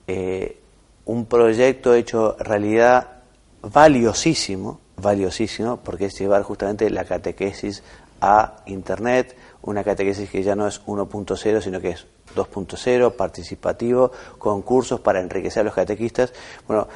eh, 0.06 0.56
un 1.04 1.26
proyecto 1.26 1.92
hecho 1.92 2.34
realidad 2.38 3.18
valiosísimo, 3.60 4.80
valiosísimo, 4.96 5.80
porque 5.84 6.06
es 6.06 6.18
llevar 6.18 6.42
justamente 6.42 6.88
la 6.88 7.04
catequesis 7.04 7.82
a 8.22 8.62
Internet, 8.64 9.36
una 9.60 9.84
catequesis 9.84 10.30
que 10.30 10.42
ya 10.42 10.56
no 10.56 10.66
es 10.66 10.82
1.0, 10.86 11.60
sino 11.60 11.78
que 11.78 11.90
es 11.90 12.06
2.0, 12.34 13.12
participativo, 13.12 14.10
con 14.38 14.62
cursos 14.62 15.00
para 15.00 15.20
enriquecer 15.20 15.60
a 15.60 15.64
los 15.64 15.74
catequistas. 15.74 16.32
Bueno, 16.66 16.88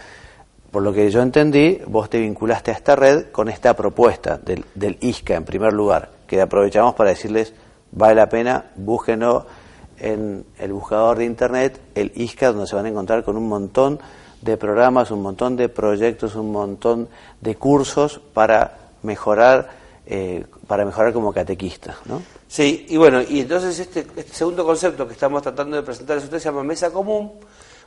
por 0.71 0.83
lo 0.83 0.95
que 0.95 1.11
yo 1.11 1.21
entendí, 1.21 1.79
vos 1.87 2.09
te 2.09 2.19
vinculaste 2.19 2.71
a 2.71 2.75
esta 2.75 2.97
red 2.97 3.27
con 3.27 3.51
esta 3.51 3.77
propuesta 3.77 4.39
del, 4.39 4.65
del 4.75 4.97
ISCA 5.03 5.35
en 5.35 5.45
primer 5.45 5.75
lugar, 5.75 6.22
que 6.33 6.41
aprovechamos 6.41 6.95
para 6.95 7.11
decirles, 7.11 7.53
vale 7.91 8.15
la 8.15 8.27
pena, 8.27 8.71
búsquenlo 8.77 9.45
en 9.99 10.47
el 10.59 10.73
buscador 10.73 11.19
de 11.19 11.27
internet, 11.27 11.79
el 11.95 12.11
ISCA, 12.15 12.53
donde 12.53 12.67
se 12.67 12.75
van 12.75 12.87
a 12.87 12.89
encontrar 12.89 13.23
con 13.23 13.37
un 13.37 13.47
montón 13.47 14.01
de 14.41 14.57
programas, 14.57 15.11
un 15.11 15.21
montón 15.21 15.57
de 15.57 15.69
proyectos, 15.69 16.35
un 16.35 16.51
montón 16.51 17.11
de 17.43 17.57
cursos 17.57 18.19
para 18.33 18.79
mejorar, 19.03 19.73
eh, 20.07 20.47
para 20.67 20.87
mejorar 20.87 21.13
como 21.13 21.35
catequista, 21.35 21.99
¿no? 22.07 22.23
Sí, 22.49 22.87
y 22.89 22.97
bueno, 22.97 23.21
y 23.21 23.41
entonces 23.41 23.79
este, 23.79 24.01
este 24.01 24.33
segundo 24.33 24.65
concepto 24.65 25.07
que 25.07 25.13
estamos 25.13 25.43
tratando 25.43 25.77
de 25.77 25.83
presentarles 25.83 26.33
a 26.33 26.39
se 26.41 26.45
llama 26.47 26.63
mesa 26.63 26.91
común. 26.91 27.33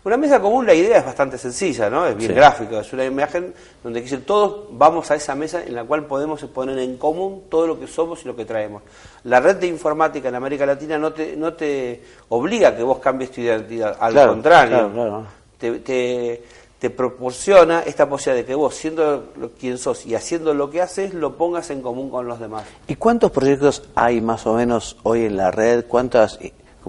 Una 0.05 0.17
mesa 0.17 0.39
común, 0.39 0.67
la 0.67 0.73
idea 0.75 0.99
es 0.99 1.05
bastante 1.05 1.35
sencilla, 1.37 1.89
¿no? 1.89 2.05
Es 2.05 2.15
bien 2.15 2.29
Sí. 2.29 2.35
gráfica, 2.35 2.79
es 2.79 2.93
una 2.93 3.03
imagen 3.05 3.53
donde 3.83 4.01
dicen 4.01 4.21
todos 4.21 4.65
vamos 4.71 5.09
a 5.09 5.15
esa 5.15 5.33
mesa 5.33 5.63
en 5.63 5.73
la 5.73 5.83
cual 5.83 6.05
podemos 6.05 6.43
poner 6.43 6.77
en 6.77 6.97
común 6.97 7.45
todo 7.49 7.65
lo 7.65 7.79
que 7.79 7.87
somos 7.87 8.23
y 8.23 8.27
lo 8.27 8.35
que 8.35 8.45
traemos. 8.45 8.83
La 9.23 9.39
red 9.39 9.55
de 9.55 9.65
informática 9.65 10.29
en 10.29 10.35
América 10.35 10.63
Latina 10.67 10.99
no 10.99 11.11
te, 11.11 11.35
no 11.35 11.53
te 11.53 12.03
obliga 12.29 12.69
a 12.69 12.75
que 12.75 12.83
vos 12.83 12.99
cambies 12.99 13.31
tu 13.31 13.41
identidad, 13.41 13.97
al 13.99 14.13
Claro, 14.13 14.31
contrario. 14.33 14.69
claro, 14.77 14.93
claro. 14.93 15.23
Te, 15.57 15.71
te- 15.79 16.43
te 16.77 16.89
proporciona 16.91 17.79
esta 17.79 18.07
posibilidad 18.07 18.43
de 18.43 18.45
que 18.45 18.53
vos, 18.53 18.75
siendo 18.75 19.29
quien 19.59 19.79
sos 19.79 20.05
y 20.05 20.13
haciendo 20.13 20.53
lo 20.53 20.69
que 20.69 20.81
haces, 20.83 21.15
lo 21.15 21.35
pongas 21.35 21.71
en 21.71 21.81
común 21.81 22.11
con 22.11 22.27
los 22.27 22.39
demás. 22.39 22.65
¿Y 22.87 22.95
cuántos 22.95 23.31
proyectos 23.31 23.81
hay 23.95 24.21
más 24.21 24.45
o 24.45 24.53
menos 24.53 24.97
hoy 25.01 25.25
en 25.25 25.37
la 25.37 25.49
red? 25.49 25.85
¿Cuántas? 25.87 26.37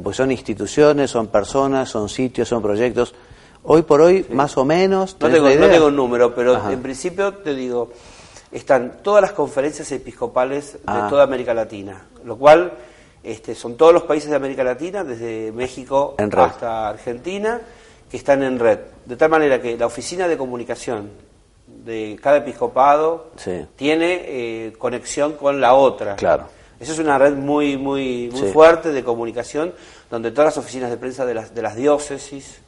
Pues 0.02 0.16
son 0.16 0.30
instituciones, 0.30 1.10
son 1.10 1.28
personas, 1.28 1.88
son 1.88 2.08
sitios, 2.08 2.48
son 2.48 2.62
proyectos. 2.62 3.14
Hoy 3.64 3.82
por 3.82 4.00
hoy, 4.00 4.26
más 4.30 4.56
o 4.56 4.64
menos. 4.64 5.14
No 5.14 5.26
¿tenés 5.28 5.42
tengo, 5.42 5.66
no 5.66 5.70
tengo 5.72 5.86
un 5.86 5.96
número, 5.96 6.34
pero 6.34 6.56
Ajá. 6.56 6.72
en 6.72 6.82
principio 6.82 7.32
te 7.34 7.54
digo, 7.54 7.90
están 8.52 8.98
todas 9.02 9.22
las 9.22 9.32
conferencias 9.32 9.90
episcopales 9.92 10.74
de 10.74 10.78
Ah. 10.86 11.06
toda 11.10 11.24
América 11.24 11.52
Latina, 11.54 12.06
lo 12.24 12.36
cual 12.36 12.72
este, 13.24 13.54
son 13.56 13.76
todos 13.76 13.92
los 13.92 14.04
países 14.04 14.30
de 14.30 14.36
América 14.36 14.62
Latina, 14.62 15.02
desde 15.02 15.50
México 15.50 16.14
En 16.18 16.32
hasta 16.38 16.90
Argentina, 16.90 17.60
que 18.08 18.16
están 18.18 18.42
en 18.44 18.58
red. 18.60 18.78
De 19.04 19.16
tal 19.16 19.30
manera 19.30 19.60
que 19.60 19.76
la 19.76 19.86
oficina 19.86 20.28
de 20.28 20.36
comunicación 20.36 21.10
de 21.66 22.16
cada 22.22 22.36
episcopado 22.36 23.30
Sí. 23.36 23.66
tiene 23.74 24.20
eh, 24.26 24.72
conexión 24.78 25.32
con 25.32 25.60
la 25.60 25.74
otra. 25.74 26.14
Claro. 26.14 26.44
Esa 26.80 26.92
es 26.92 26.98
una 26.98 27.16
red 27.18 27.34
muy, 27.34 27.76
muy, 27.76 28.28
muy 28.32 28.40
Sí. 28.40 28.52
fuerte 28.52 28.92
de 28.92 29.02
comunicación, 29.02 29.72
donde 30.10 30.30
todas 30.30 30.46
las 30.56 30.58
oficinas 30.58 30.90
de 30.90 30.96
prensa 30.96 31.24
de 31.24 31.34
las, 31.34 31.54
de 31.54 31.62
las 31.62 31.74
diócesis, 31.76 32.58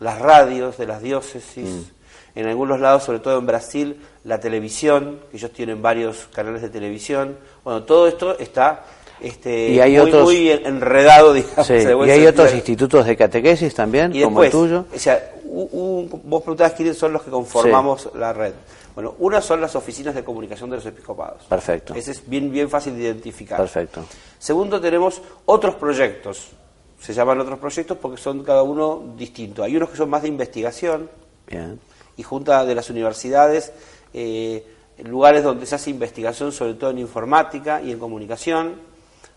las 0.00 0.18
radios 0.20 0.76
de 0.78 0.86
las 0.86 1.02
diócesis, 1.02 1.64
Mm. 1.68 2.38
en 2.38 2.46
algunos 2.48 2.78
lados, 2.80 3.02
sobre 3.04 3.18
todo 3.18 3.38
en 3.38 3.46
Brasil, 3.46 3.96
la 4.24 4.38
televisión, 4.40 5.18
que 5.30 5.38
ellos 5.38 5.50
tienen 5.52 5.80
varios 5.82 6.28
canales 6.34 6.62
de 6.62 6.68
televisión. 6.68 7.36
Bueno, 7.64 7.82
todo 7.84 8.06
esto 8.08 8.38
está 8.38 8.84
este, 9.18 9.70
Y 9.70 9.80
hay 9.80 9.92
muy, 9.92 10.00
otros- 10.00 10.24
muy 10.24 10.50
enredado, 10.50 11.32
digamos. 11.32 11.66
Sí, 11.66 11.72
Y 11.72 11.76
hay 11.76 11.84
sentido. 11.86 12.30
otros 12.30 12.54
institutos 12.54 13.06
de 13.06 13.16
catequesis 13.16 13.74
también, 13.74 14.14
Y 14.14 14.22
como 14.22 14.44
el 14.44 14.50
tuyo. 14.50 14.84
o 14.94 14.98
sea, 14.98 15.32
vos 15.46 16.42
preguntabas 16.42 16.74
quiénes 16.74 16.98
son 16.98 17.14
los 17.14 17.22
que 17.22 17.30
conformamos 17.30 18.10
la 18.14 18.34
red. 18.34 18.52
Bueno, 18.96 19.14
una 19.18 19.42
son 19.42 19.60
las 19.60 19.76
oficinas 19.76 20.14
de 20.14 20.24
comunicación 20.24 20.70
de 20.70 20.76
los 20.76 20.86
episcopados. 20.86 21.42
Perfecto. 21.44 21.94
Ese 21.94 22.12
es 22.12 22.26
bien, 22.26 22.50
bien 22.50 22.70
fácil 22.70 22.96
de 22.96 23.02
identificar. 23.02 23.58
Perfecto. 23.58 24.02
Segundo, 24.38 24.80
tenemos 24.80 25.20
otros 25.44 25.74
proyectos. 25.74 26.52
Se 26.98 27.12
llaman 27.12 27.38
otros 27.38 27.58
proyectos 27.58 27.98
porque 27.98 28.16
son 28.16 28.42
cada 28.42 28.62
uno 28.62 29.12
distinto. 29.14 29.62
Hay 29.62 29.76
unos 29.76 29.90
que 29.90 29.98
son 29.98 30.08
más 30.08 30.22
de 30.22 30.28
investigación 30.28 31.10
Bien. 31.46 31.78
y 32.16 32.22
junta 32.22 32.64
de 32.64 32.74
las 32.74 32.88
universidades, 32.88 33.70
eh, 34.14 34.66
lugares 35.04 35.44
donde 35.44 35.66
se 35.66 35.74
hace 35.74 35.90
investigación, 35.90 36.50
sobre 36.50 36.72
todo 36.72 36.88
en 36.88 36.98
informática 36.98 37.82
y 37.82 37.92
en 37.92 37.98
comunicación, 37.98 38.80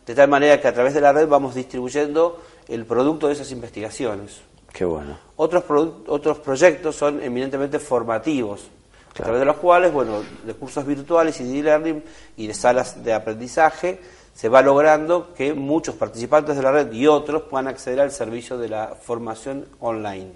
de 0.05 0.15
tal 0.15 0.29
manera 0.29 0.61
que 0.61 0.69
a 0.69 0.73
través 0.73 0.93
de 0.93 1.01
la 1.01 1.11
red 1.11 1.27
vamos 1.27 1.53
distribuyendo 1.53 2.41
el 2.69 2.85
producto 2.85 3.27
de 3.27 3.33
esas 3.33 3.51
investigaciones. 3.51 4.39
Qué 4.71 4.85
bueno. 4.85 5.17
Otros, 5.35 5.65
otros 6.07 6.39
proyectos 6.39 6.95
son 6.95 7.21
eminentemente 7.21 7.77
formativos, 7.77 8.69
a 9.11 9.13
través 9.23 9.39
de 9.39 9.45
los 9.45 9.57
cuales, 9.57 9.91
bueno, 9.91 10.21
de 10.45 10.53
cursos 10.53 10.85
virtuales 10.85 11.39
y 11.41 11.43
de 11.43 11.59
e-learning 11.59 12.03
y 12.37 12.47
de 12.47 12.53
salas 12.53 13.03
de 13.03 13.13
aprendizaje, 13.13 13.99
se 14.33 14.47
va 14.49 14.61
logrando 14.61 15.33
que 15.33 15.53
muchos 15.53 15.95
participantes 15.95 16.55
de 16.55 16.61
la 16.63 16.71
red 16.71 16.91
y 16.93 17.07
otros 17.07 17.43
puedan 17.43 17.67
acceder 17.67 17.99
al 17.99 18.11
servicio 18.11 18.57
de 18.57 18.69
la 18.69 18.95
formación 19.01 19.65
online. 19.81 20.31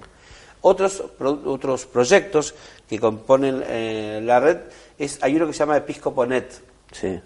Otros, 0.61 1.03
pro- 1.17 1.39
otros 1.45 1.85
proyectos 1.85 2.53
que 2.87 2.99
componen 2.99 3.63
eh, 3.65 4.19
la 4.23 4.39
red, 4.39 4.57
es, 4.97 5.19
hay 5.21 5.35
uno 5.35 5.47
que 5.47 5.53
se 5.53 5.59
llama 5.59 5.77
Episcoponet, 5.77 6.61
Sí. 6.91 7.19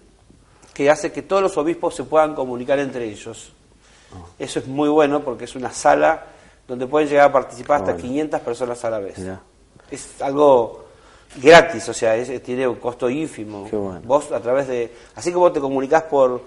que 0.74 0.90
hace 0.90 1.10
que 1.12 1.22
todos 1.22 1.42
los 1.42 1.56
obispos 1.58 1.94
se 1.94 2.04
puedan 2.04 2.34
comunicar 2.34 2.78
entre 2.78 3.04
ellos. 3.04 3.52
Eso 4.38 4.58
es 4.60 4.66
muy 4.66 4.88
bueno 4.88 5.20
porque 5.22 5.44
es 5.44 5.54
una 5.54 5.70
sala 5.72 6.24
donde 6.66 6.86
pueden 6.86 7.08
llegar 7.08 7.28
a 7.28 7.32
participar 7.32 7.78
hasta 7.80 7.92
Bueno. 7.92 8.08
500 8.08 8.40
personas 8.40 8.84
a 8.84 8.90
la 8.90 8.98
vez. 9.00 9.16
Es 9.90 10.20
algo 10.22 10.87
gratis, 11.36 11.88
o 11.88 11.94
sea, 11.94 12.16
es- 12.16 12.42
tiene 12.42 12.66
un 12.66 12.76
costo 12.76 13.08
ínfimo. 13.10 13.66
Qué 13.70 13.76
bueno. 13.76 14.00
Vos 14.04 14.30
a 14.32 14.40
través 14.40 14.66
de, 14.68 14.92
así 15.14 15.32
como 15.32 15.52
te 15.52 15.60
comunicás 15.60 16.04
por 16.04 16.40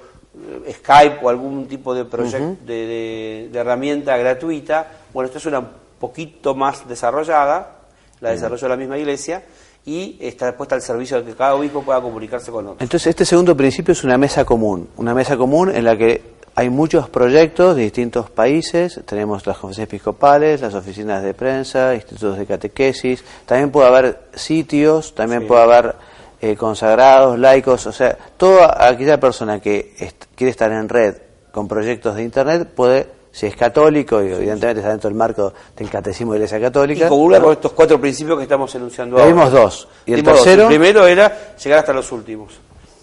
eh, 0.65 0.73
Skype 0.73 1.19
o 1.21 1.29
algún 1.29 1.67
tipo 1.67 1.93
de 1.93 2.05
proyecto 2.05 2.57
de, 2.65 2.73
de- 2.85 3.49
de 3.51 3.59
herramienta 3.59 4.15
gratuita, 4.17 4.87
bueno, 5.13 5.25
esta 5.27 5.39
es 5.39 5.45
una 5.45 5.59
un 5.59 5.67
poquito 5.99 6.55
más 6.55 6.87
desarrollada, 6.87 7.79
la 8.21 8.29
desarrolló 8.31 8.67
la 8.69 8.75
misma 8.77 8.97
iglesia 8.97 9.43
y 9.85 10.17
está 10.19 10.55
puesta 10.55 10.75
al 10.75 10.81
servicio 10.81 11.17
de 11.17 11.25
que 11.31 11.35
cada 11.35 11.55
obispo 11.55 11.81
pueda 11.83 12.01
comunicarse 12.01 12.51
con 12.51 12.65
otros. 12.65 12.81
Entonces, 12.81 13.07
este 13.07 13.25
segundo 13.25 13.55
principio 13.57 13.91
es 13.91 14.03
una 14.03 14.17
mesa 14.17 14.45
común, 14.45 14.89
una 14.97 15.13
mesa 15.13 15.35
común 15.37 15.69
en 15.73 15.83
la 15.83 15.97
que 15.97 16.21
hay 16.61 16.69
muchos 16.69 17.09
proyectos 17.09 17.75
de 17.75 17.81
distintos 17.81 18.29
países, 18.29 18.99
tenemos 19.05 19.47
las 19.47 19.57
conferencias 19.57 19.85
episcopales, 19.87 20.61
las 20.61 20.75
oficinas 20.75 21.23
de 21.23 21.33
prensa, 21.33 21.95
institutos 21.95 22.37
de 22.37 22.45
catequesis, 22.45 23.23
también 23.47 23.71
puede 23.71 23.87
haber 23.87 24.19
sitios, 24.35 25.15
también 25.15 25.41
Sí. 25.41 25.47
puede 25.47 25.63
haber 25.63 25.95
eh, 26.43 26.55
consagrados, 26.55 27.37
laicos, 27.39 27.85
o 27.87 27.91
sea, 27.91 28.17
toda 28.37 28.87
aquella 28.87 29.19
persona 29.19 29.59
que 29.59 29.93
est- 29.99 30.25
quiere 30.35 30.49
estar 30.51 30.71
en 30.71 30.87
red 30.89 31.15
con 31.51 31.67
proyectos 31.67 32.15
de 32.15 32.23
Internet 32.23 32.67
puede, 32.75 33.07
si 33.31 33.45
es 33.47 33.55
católico, 33.55 34.21
y 34.23 34.31
evidentemente 34.31 34.79
está 34.81 34.89
dentro 34.91 35.09
del 35.09 35.17
marco 35.17 35.53
del 35.77 35.89
catecismo 35.89 36.33
de 36.33 36.39
la 36.39 36.45
Iglesia 36.45 36.57
Y 36.59 36.61
Católica, 36.61 37.09
comulga 37.09 37.37
¿no? 37.39 37.45
con 37.45 37.53
estos 37.53 37.71
cuatro 37.73 37.99
principios 38.01 38.37
que 38.37 38.43
estamos 38.43 38.73
enunciando 38.75 39.17
ahora. 39.17 39.27
vimos 39.27 39.51
dos. 39.51 39.87
¿Y 40.05 40.13
el 40.13 40.21
dos. 40.23 40.45
El 40.47 40.65
primero 40.67 41.05
era 41.07 41.55
llegar 41.63 41.79
hasta 41.79 41.93
los 41.93 42.11
últimos. 42.11 42.53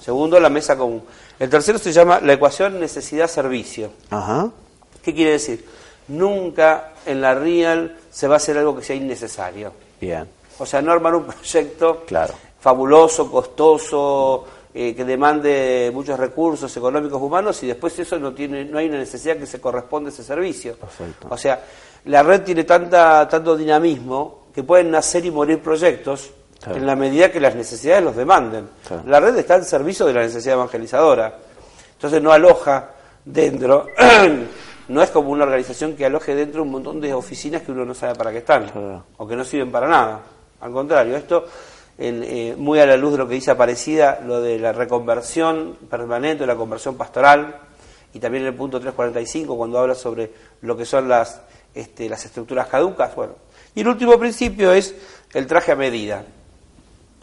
Segundo, 0.01 0.38
la 0.40 0.49
mesa 0.49 0.77
común. 0.77 1.03
El 1.38 1.48
tercero 1.51 1.79
se 1.79 1.92
llama 1.92 2.20
la 2.20 2.33
ecuación 2.33 2.81
necesidad-servicio. 2.81 3.90
Ajá. 4.11 4.51
¿Qué 5.03 5.14
quiere 5.14 5.33
decir? 5.33 5.64
Nunca 6.09 6.92
en 7.07 7.20
la 7.20 7.35
real 7.35 7.96
se 8.11 8.27
va 8.27 8.35
a 8.35 8.37
hacer 8.38 8.59
algo 8.59 8.77
que 8.77 8.83
sea 8.85 8.96
innecesario. 8.96 9.72
Bien, 10.01 10.27
O 10.59 10.66
sea, 10.66 10.83
no 10.83 10.92
armar 10.92 11.14
un 11.14 11.24
proyecto 11.27 12.05
Claro. 12.07 12.35
fabuloso, 12.61 13.31
costoso, 13.31 14.44
eh, 14.74 14.94
que 14.94 15.05
demande 15.05 15.90
muchos 15.94 16.18
recursos 16.18 16.77
económicos 16.77 17.20
humanos 17.22 17.62
y 17.62 17.66
después 17.68 17.96
eso 17.98 18.18
no 18.18 18.33
tiene, 18.35 18.64
no 18.64 18.79
hay 18.79 18.88
una 18.88 18.98
necesidad 18.98 19.37
que 19.37 19.46
se 19.46 19.61
corresponda 19.61 20.11
a 20.11 20.12
ese 20.12 20.24
servicio. 20.24 20.77
Perfecto. 20.77 21.29
O 21.31 21.37
sea, 21.37 21.62
la 22.07 22.22
red 22.22 22.42
tiene 22.42 22.64
tanta, 22.64 23.29
tanto 23.29 23.57
dinamismo 23.57 24.46
que 24.55 24.62
pueden 24.64 24.90
nacer 24.90 25.24
y 25.24 25.31
morir 25.31 25.61
proyectos 25.61 26.31
Claro. 26.61 26.79
en 26.79 26.87
la 26.87 26.97
medida 26.97 27.31
que 27.31 27.38
las 27.40 27.55
necesidades 27.55 28.03
los 28.03 28.16
demanden. 28.16 28.68
Claro. 28.87 29.03
La 29.07 29.21
red 29.21 29.37
está 29.37 29.55
al 29.55 29.64
servicio 29.64 30.07
de 30.07 30.12
la 30.14 30.23
necesidad 30.23 30.55
evangelizadora. 30.57 31.38
Entonces 31.92 32.21
no 32.21 32.33
aloja 32.33 32.90
dentro, 33.25 33.87
no 34.88 35.03
es 35.03 35.11
como 35.11 35.31
una 35.31 35.44
organización 35.44 35.94
que 35.94 36.05
aloje 36.07 36.35
dentro 36.35 36.62
un 36.62 36.71
montón 36.71 37.01
de 37.01 37.12
oficinas 37.14 37.62
que 37.62 37.73
uno 37.73 37.85
no 37.85 37.94
sabe 37.94 38.14
para 38.14 38.33
qué 38.33 38.38
están 38.38 38.68
Claro. 38.68 39.05
o 39.16 39.27
que 39.29 39.37
no 39.37 39.44
sirven 39.44 39.71
para 39.71 39.87
nada. 39.88 40.21
Al 40.61 40.73
contrario, 40.73 41.16
esto, 41.16 41.44
en, 41.97 42.23
eh, 42.25 42.55
muy 42.57 42.81
a 42.81 42.87
la 42.87 42.97
luz 42.97 43.12
de 43.12 43.18
lo 43.18 43.29
que 43.29 43.35
dice 43.35 43.51
Aparecida, 43.53 44.21
lo 44.27 44.40
de 44.40 44.59
la 44.59 44.73
reconversión 44.73 45.77
permanente, 45.88 46.44
la 46.47 46.57
conversión 46.57 46.97
pastoral, 46.97 47.55
y 48.14 48.18
también 48.18 48.42
en 48.44 48.49
el 48.49 48.55
punto 48.55 48.81
345, 48.81 49.57
cuando 49.57 49.79
habla 49.79 49.94
sobre 49.94 50.33
lo 50.62 50.77
que 50.77 50.85
son 50.85 51.09
las, 51.09 51.40
este, 51.75 52.09
las 52.09 52.25
estructuras 52.25 52.66
caducas. 52.66 53.14
Bueno. 53.14 53.35
Y 53.75 53.83
el 53.83 53.88
último 53.88 54.18
principio 54.18 54.73
es 54.73 54.94
el 55.35 55.47
traje 55.47 55.73
a 55.73 55.77
medida, 55.77 56.25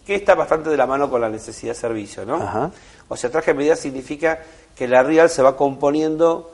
que 0.06 0.16
está 0.16 0.36
bastante 0.36 0.70
de 0.70 0.78
la 0.78 0.86
mano 0.86 1.10
con 1.10 1.22
la 1.22 1.30
necesidad 1.30 1.74
de 1.74 1.80
servicio. 1.80 2.26
¿no? 2.26 2.36
Ajá. 2.36 2.72
O 3.08 3.18
sea, 3.18 3.30
traje 3.30 3.52
a 3.52 3.54
medida 3.54 3.76
significa 3.76 4.40
que 4.76 4.88
la 4.88 5.04
real 5.04 5.30
se 5.30 5.42
va 5.42 5.56
componiendo 5.58 6.52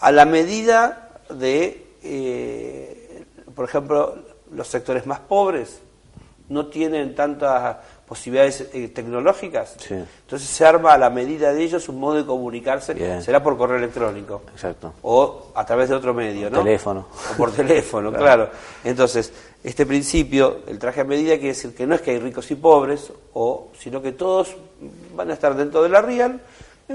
a 0.00 0.12
la 0.12 0.24
medida 0.24 1.10
de, 1.30 1.86
eh, 2.02 3.24
por 3.54 3.64
ejemplo, 3.64 4.16
los 4.52 4.68
sectores 4.68 5.06
más 5.06 5.20
pobres 5.20 5.80
no 6.48 6.66
tienen 6.66 7.14
tantas 7.14 7.76
posibilidades 8.06 8.68
eh, 8.72 8.88
tecnológicas. 8.88 9.76
Sí. 9.78 9.94
Entonces 9.94 10.48
se 10.48 10.66
arma 10.66 10.92
a 10.92 10.98
la 10.98 11.08
medida 11.08 11.52
de 11.52 11.62
ellos 11.62 11.88
un 11.88 11.98
modo 11.98 12.16
de 12.16 12.26
comunicarse, 12.26 12.92
Bien. 12.92 13.22
será 13.22 13.42
por 13.42 13.56
correo 13.56 13.78
electrónico 13.78 14.42
exacto. 14.52 14.92
o 15.02 15.52
a 15.54 15.64
través 15.64 15.88
de 15.88 15.94
otro 15.94 16.12
medio, 16.12 16.50
¿no? 16.50 16.58
Teléfono. 16.62 17.06
O 17.32 17.36
por 17.36 17.50
teléfono, 17.50 18.12
claro. 18.16 18.50
Entonces, 18.84 19.32
este 19.64 19.86
principio, 19.86 20.58
el 20.68 20.78
traje 20.78 21.00
a 21.00 21.04
medida, 21.04 21.34
quiere 21.34 21.48
decir 21.48 21.74
que 21.74 21.86
no 21.86 21.94
es 21.94 22.02
que 22.02 22.10
hay 22.10 22.18
ricos 22.18 22.50
y 22.50 22.54
pobres, 22.54 23.10
o, 23.32 23.72
sino 23.78 24.02
que 24.02 24.12
todos 24.12 24.54
van 25.16 25.30
a 25.30 25.32
estar 25.32 25.56
dentro 25.56 25.82
de 25.82 25.88
la 25.88 26.02
real 26.02 26.40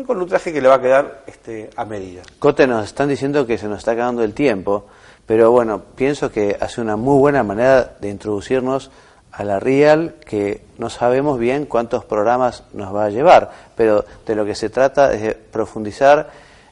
con 0.06 0.22
un 0.22 0.28
traje 0.28 0.54
que 0.54 0.62
le 0.62 0.68
va 0.68 0.76
a 0.76 0.82
quedar 0.82 1.24
este, 1.26 1.72
a 1.76 1.84
medida. 1.84 2.22
Cote, 2.38 2.68
nos 2.68 2.86
están 2.86 3.10
diciendo 3.10 3.48
que 3.48 3.58
se 3.58 3.68
nos 3.68 3.80
está 3.80 3.94
acabando 3.94 4.24
el 4.24 4.36
tiempo, 4.36 4.86
pero 5.26 5.50
bueno, 5.50 5.82
pienso 5.96 6.32
que 6.32 6.56
hace 6.60 6.80
una 6.80 6.96
muy 6.96 7.18
buena 7.18 7.42
manera 7.42 7.96
de 8.00 8.10
introducirnos 8.10 8.92
a 9.32 9.44
la 9.44 9.60
Real, 9.60 10.16
que 10.26 10.62
no 10.78 10.92
sabemos 10.92 11.40
bien 11.40 11.66
cuántos 11.66 12.06
programas 12.06 12.64
nos 12.74 12.94
va 12.94 13.06
a 13.06 13.10
llevar, 13.10 13.52
pero 13.76 14.06
de 14.28 14.36
lo 14.36 14.46
que 14.46 14.54
se 14.54 14.70
trata 14.70 15.12
es 15.14 15.22
de 15.22 15.34
profundizar 15.34 16.30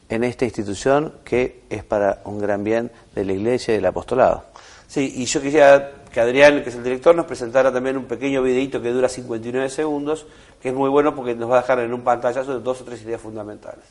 en 0.10 0.24
esta 0.24 0.46
institución 0.46 1.14
que 1.24 1.64
es 1.70 1.84
para 1.84 2.22
un 2.26 2.40
gran 2.40 2.64
bien 2.64 2.92
de 3.16 3.26
la 3.26 3.34
Iglesia 3.34 3.74
y 3.74 3.78
del 3.78 3.86
apostolado. 3.88 4.46
Sí, 4.88 5.14
y 5.18 5.26
yo 5.26 5.42
quisiera 5.42 5.92
que 6.12 6.20
Adrián, 6.22 6.64
que 6.64 6.70
es 6.70 6.76
el 6.76 6.84
director, 6.84 7.14
nos 7.14 7.26
presentara 7.26 7.72
también 7.72 7.98
un 7.98 8.06
pequeño 8.06 8.42
videito 8.42 8.82
que 8.82 8.90
dura 8.92 9.10
59 9.10 9.70
segundos, 9.70 10.26
que 10.62 10.70
es 10.70 10.76
muy 10.76 10.90
bueno 10.90 11.14
porque 11.14 11.36
nos 11.36 11.52
va 11.52 11.60
a 11.60 11.62
dejar 11.62 11.80
en 11.80 11.94
un 11.94 12.02
pantallazo 12.02 12.58
de 12.58 12.64
dos 12.64 12.82
o 12.82 12.86
tres 12.86 13.02
ideas 13.04 13.22
fundamentales. 13.22 13.84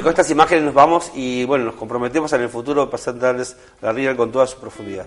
Y 0.00 0.02
con 0.02 0.12
estas 0.12 0.30
imágenes 0.30 0.64
nos 0.64 0.72
vamos 0.72 1.12
y 1.14 1.44
bueno, 1.44 1.66
nos 1.66 1.74
comprometemos 1.74 2.32
en 2.32 2.40
el 2.40 2.48
futuro 2.48 2.80
a 2.80 2.88
presentarles 2.88 3.54
la 3.82 3.92
Real 3.92 4.16
con 4.16 4.32
toda 4.32 4.46
su 4.46 4.58
profundidad. 4.58 5.04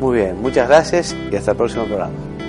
Muy 0.00 0.16
bien, 0.16 0.40
muchas 0.40 0.66
gracias 0.66 1.14
y 1.30 1.36
hasta 1.36 1.50
el 1.50 1.58
próximo 1.58 1.84
programa. 1.84 2.39